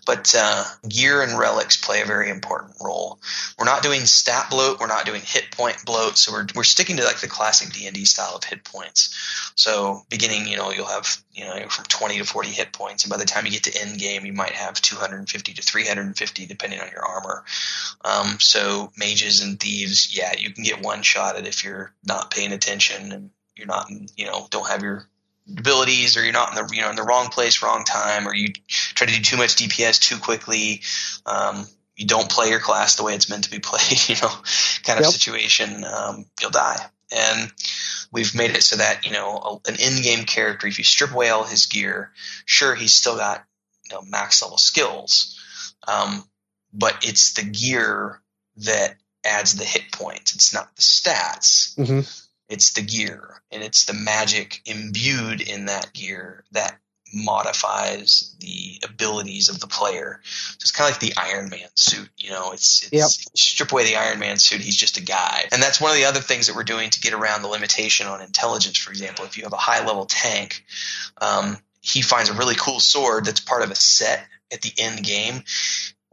[0.05, 3.21] But uh, gear and relics play a very important role.
[3.57, 6.97] We're not doing stat bloat, we're not doing hit point bloat, so we're we're sticking
[6.97, 9.53] to like the classic D and D style of hit points.
[9.55, 13.13] So beginning, you know, you'll have you know from 20 to 40 hit points, and
[13.13, 16.81] by the time you get to end game, you might have 250 to 350 depending
[16.81, 17.45] on your armor.
[18.05, 22.31] Um, so mages and thieves, yeah, you can get one shot at if you're not
[22.31, 25.09] paying attention and you're not, you know, don't have your
[25.49, 28.35] abilities or you're not in the you know in the wrong place, wrong time, or
[28.35, 30.83] you try to do too much DPS too quickly.
[31.27, 34.33] Um, you don't play your class the way it's meant to be played, you know,
[34.83, 35.13] kind of yep.
[35.13, 35.85] situation.
[35.85, 36.77] Um, you'll die.
[37.15, 37.53] And
[38.11, 41.45] we've made it so that you know an in-game character, if you strip away all
[41.45, 42.13] his gear,
[42.47, 43.45] sure he's still got
[43.89, 45.39] you know max level skills,
[45.87, 46.25] um,
[46.73, 48.21] but it's the gear
[48.57, 50.35] that adds the hit points.
[50.35, 51.77] It's not the stats.
[51.77, 52.01] Mm-hmm.
[52.49, 56.79] It's the gear, and it's the magic imbued in that gear that
[57.15, 60.21] modifies the abilities of the player.
[60.25, 62.53] So it's kind of like the Iron Man suit, you know.
[62.53, 63.37] It's, it's yep.
[63.37, 65.45] strip away the Iron Man suit, he's just a guy.
[65.53, 68.07] And that's one of the other things that we're doing to get around the limitation
[68.07, 68.79] on intelligence.
[68.79, 70.65] For example, if you have a high level tank,
[71.21, 75.05] um, he finds a really cool sword that's part of a set at the end
[75.05, 75.43] game,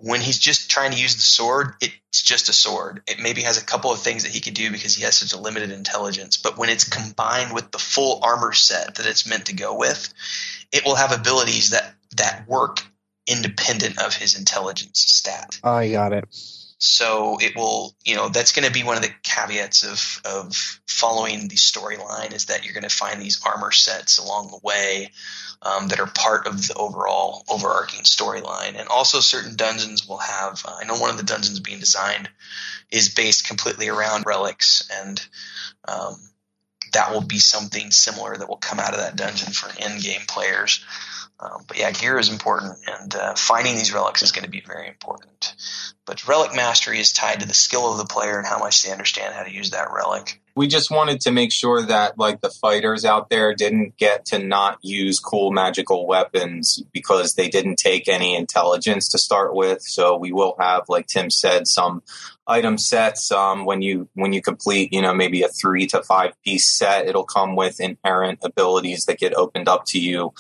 [0.02, 3.04] when he's just trying to use the sword, it's just a sword.
[3.08, 5.34] It maybe has a couple of things that he could do because he has such
[5.34, 6.38] a limited intelligence.
[6.38, 10.14] But when it's combined with the full armor set that it's meant to go with,
[10.72, 12.84] it will have abilities that that work
[13.28, 15.60] independent of his intelligence stat.
[15.64, 16.26] I got it.
[16.84, 20.56] So it will, you know, that's going to be one of the caveats of of
[20.88, 25.12] following the storyline is that you're going to find these armor sets along the way
[25.62, 28.80] um, that are part of the overall overarching storyline.
[28.80, 30.64] And also, certain dungeons will have.
[30.68, 32.28] Uh, I know one of the dungeons being designed
[32.90, 35.24] is based completely around relics, and
[35.88, 36.16] um,
[36.94, 40.22] that will be something similar that will come out of that dungeon for end game
[40.28, 40.84] players.
[41.42, 44.62] Um, but yeah, gear is important, and uh, finding these relics is going to be
[44.62, 45.56] very important.
[46.06, 48.92] But relic mastery is tied to the skill of the player and how much they
[48.92, 50.42] understand how to use that relic.
[50.56, 54.40] We just wanted to make sure that like the fighters out there didn't get to
[54.40, 59.82] not use cool magical weapons because they didn't take any intelligence to start with.
[59.82, 62.04] So we will have, like Tim said, some
[62.46, 63.32] item sets.
[63.32, 67.08] Um, when you when you complete, you know, maybe a three to five piece set,
[67.08, 70.34] it'll come with inherent abilities that get opened up to you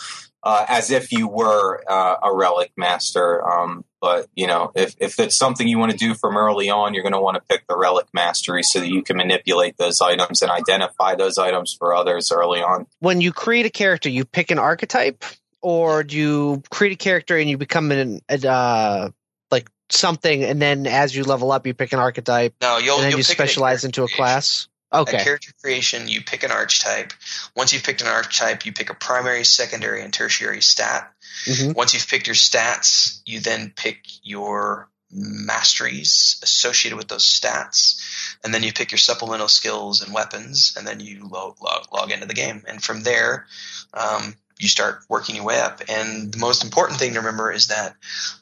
[0.43, 3.47] uh, as if you were uh, a relic master.
[3.47, 6.93] Um, but you know, if if it's something you want to do from early on,
[6.93, 10.01] you're going to want to pick the relic mastery so that you can manipulate those
[10.01, 12.87] items and identify those items for others early on.
[12.99, 15.23] When you create a character, you pick an archetype,
[15.61, 19.09] or do you create a character and you become an uh,
[19.51, 22.55] like something, and then as you level up, you pick an archetype.
[22.61, 24.67] No, you'll and then you'll you specialize into a class.
[24.93, 25.17] Okay.
[25.17, 27.13] At character creation, you pick an archetype.
[27.55, 31.11] Once you've picked an archetype, you pick a primary, secondary, and tertiary stat.
[31.45, 31.71] Mm-hmm.
[31.73, 38.01] Once you've picked your stats, you then pick your masteries associated with those stats,
[38.43, 42.11] and then you pick your supplemental skills and weapons, and then you log, log, log
[42.11, 42.63] into the game.
[42.67, 43.47] And from there,
[43.93, 45.81] um, you start working your way up.
[45.89, 47.95] And the most important thing to remember is that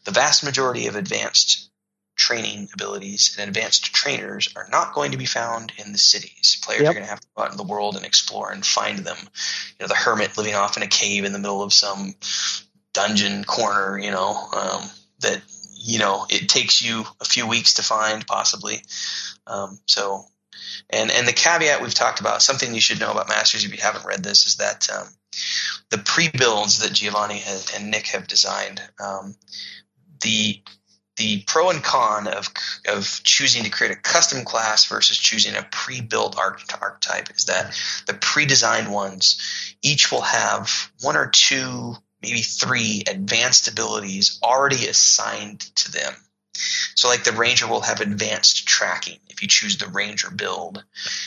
[0.04, 1.68] the vast majority of advanced
[2.20, 6.61] training abilities and advanced trainers are not going to be found in the cities.
[6.63, 6.91] Players yep.
[6.91, 9.17] are going to have to go out in the world and explore and find them.
[9.17, 12.13] You know, the hermit living off in a cave in the middle of some
[12.93, 14.84] dungeon corner, you know, um,
[15.22, 15.41] that,
[15.74, 18.84] you know, it takes you a few weeks to find possibly.
[19.47, 20.26] Um, so,
[20.89, 23.82] and, and the caveat we've talked about, something you should know about Masters if you
[23.82, 25.07] haven't read this, is that um,
[25.89, 27.41] the pre-builds that Giovanni
[27.76, 29.36] and Nick have designed, um,
[30.22, 30.61] the
[31.20, 32.49] the pro and con of
[32.88, 38.13] of choosing to create a custom class versus choosing a pre-built archetype is that the
[38.13, 45.91] pre-designed ones each will have one or two, maybe three advanced abilities already assigned to
[45.91, 46.13] them.
[46.95, 50.84] So, like the Ranger will have advanced tracking if you choose the Ranger build.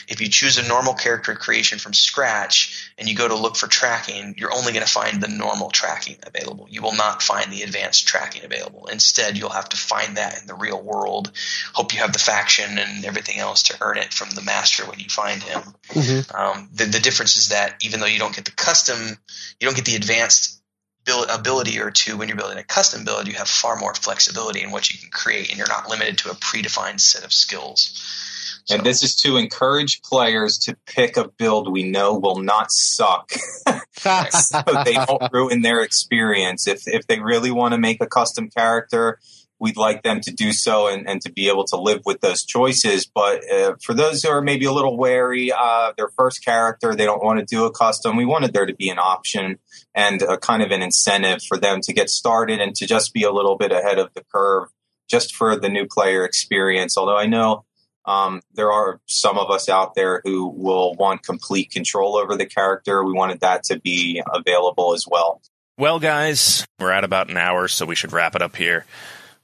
[0.07, 3.67] If you choose a normal character creation from scratch and you go to look for
[3.67, 6.67] tracking, you're only going to find the normal tracking available.
[6.69, 8.85] You will not find the advanced tracking available.
[8.87, 11.31] Instead, you'll have to find that in the real world.
[11.73, 14.99] Hope you have the faction and everything else to earn it from the master when
[14.99, 15.61] you find him.
[15.89, 16.35] Mm-hmm.
[16.35, 19.17] Um, the, the difference is that even though you don't get the custom,
[19.59, 20.62] you don't get the advanced
[21.07, 24.71] ability or two when you're building a custom build you have far more flexibility in
[24.71, 28.75] what you can create and you're not limited to a predefined set of skills so.
[28.75, 33.31] and this is to encourage players to pick a build we know will not suck
[34.31, 38.49] so they don't ruin their experience if if they really want to make a custom
[38.49, 39.19] character
[39.63, 42.43] we'd like them to do so and, and to be able to live with those
[42.43, 43.05] choices.
[43.05, 47.05] But uh, for those who are maybe a little wary, uh, their first character, they
[47.05, 48.17] don't want to do a custom.
[48.17, 49.59] We wanted there to be an option
[49.95, 53.23] and a kind of an incentive for them to get started and to just be
[53.23, 54.67] a little bit ahead of the curve
[55.09, 56.97] just for the new player experience.
[56.97, 57.63] Although I know
[58.03, 62.45] um, there are some of us out there who will want complete control over the
[62.45, 63.01] character.
[63.01, 65.41] We wanted that to be available as well.
[65.77, 68.85] Well, guys, we're at about an hour, so we should wrap it up here.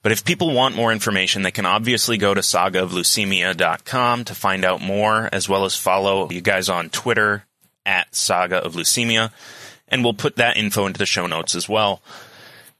[0.02, 4.82] But if people want more information, they can obviously go to sagaoflucimia.com to find out
[4.82, 7.46] more, as well as follow you guys on Twitter
[7.86, 9.32] at Saga of Lucimia.
[9.90, 12.02] And we'll put that info into the show notes as well.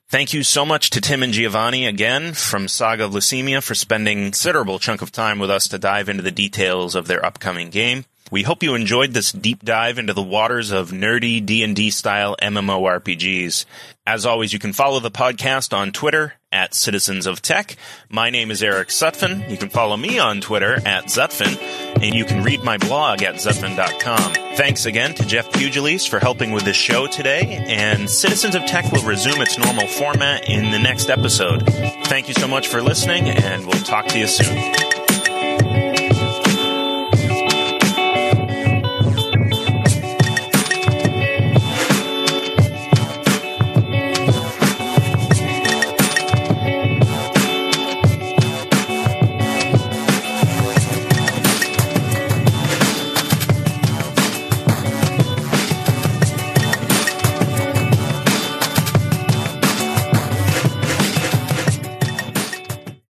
[0.08, 4.24] Thank you so much to Tim and Giovanni again from Saga of Lucimia for spending
[4.24, 8.06] considerable chunk of time with us to dive into the details of their upcoming game.
[8.32, 13.66] We hope you enjoyed this deep dive into the waters of nerdy D&D style MMORPGs.
[14.08, 17.76] As always, you can follow the podcast on Twitter at Citizens of Tech.
[18.10, 19.50] My name is Eric Sutphen.
[19.50, 21.58] You can follow me on Twitter at Zutfen,
[22.02, 24.34] and you can read my blog at Zutphen.com.
[24.56, 28.92] Thanks again to Jeff Pugliese for helping with this show today, and Citizens of Tech
[28.92, 31.66] will resume its normal format in the next episode.
[32.06, 34.99] Thank you so much for listening, and we'll talk to you soon.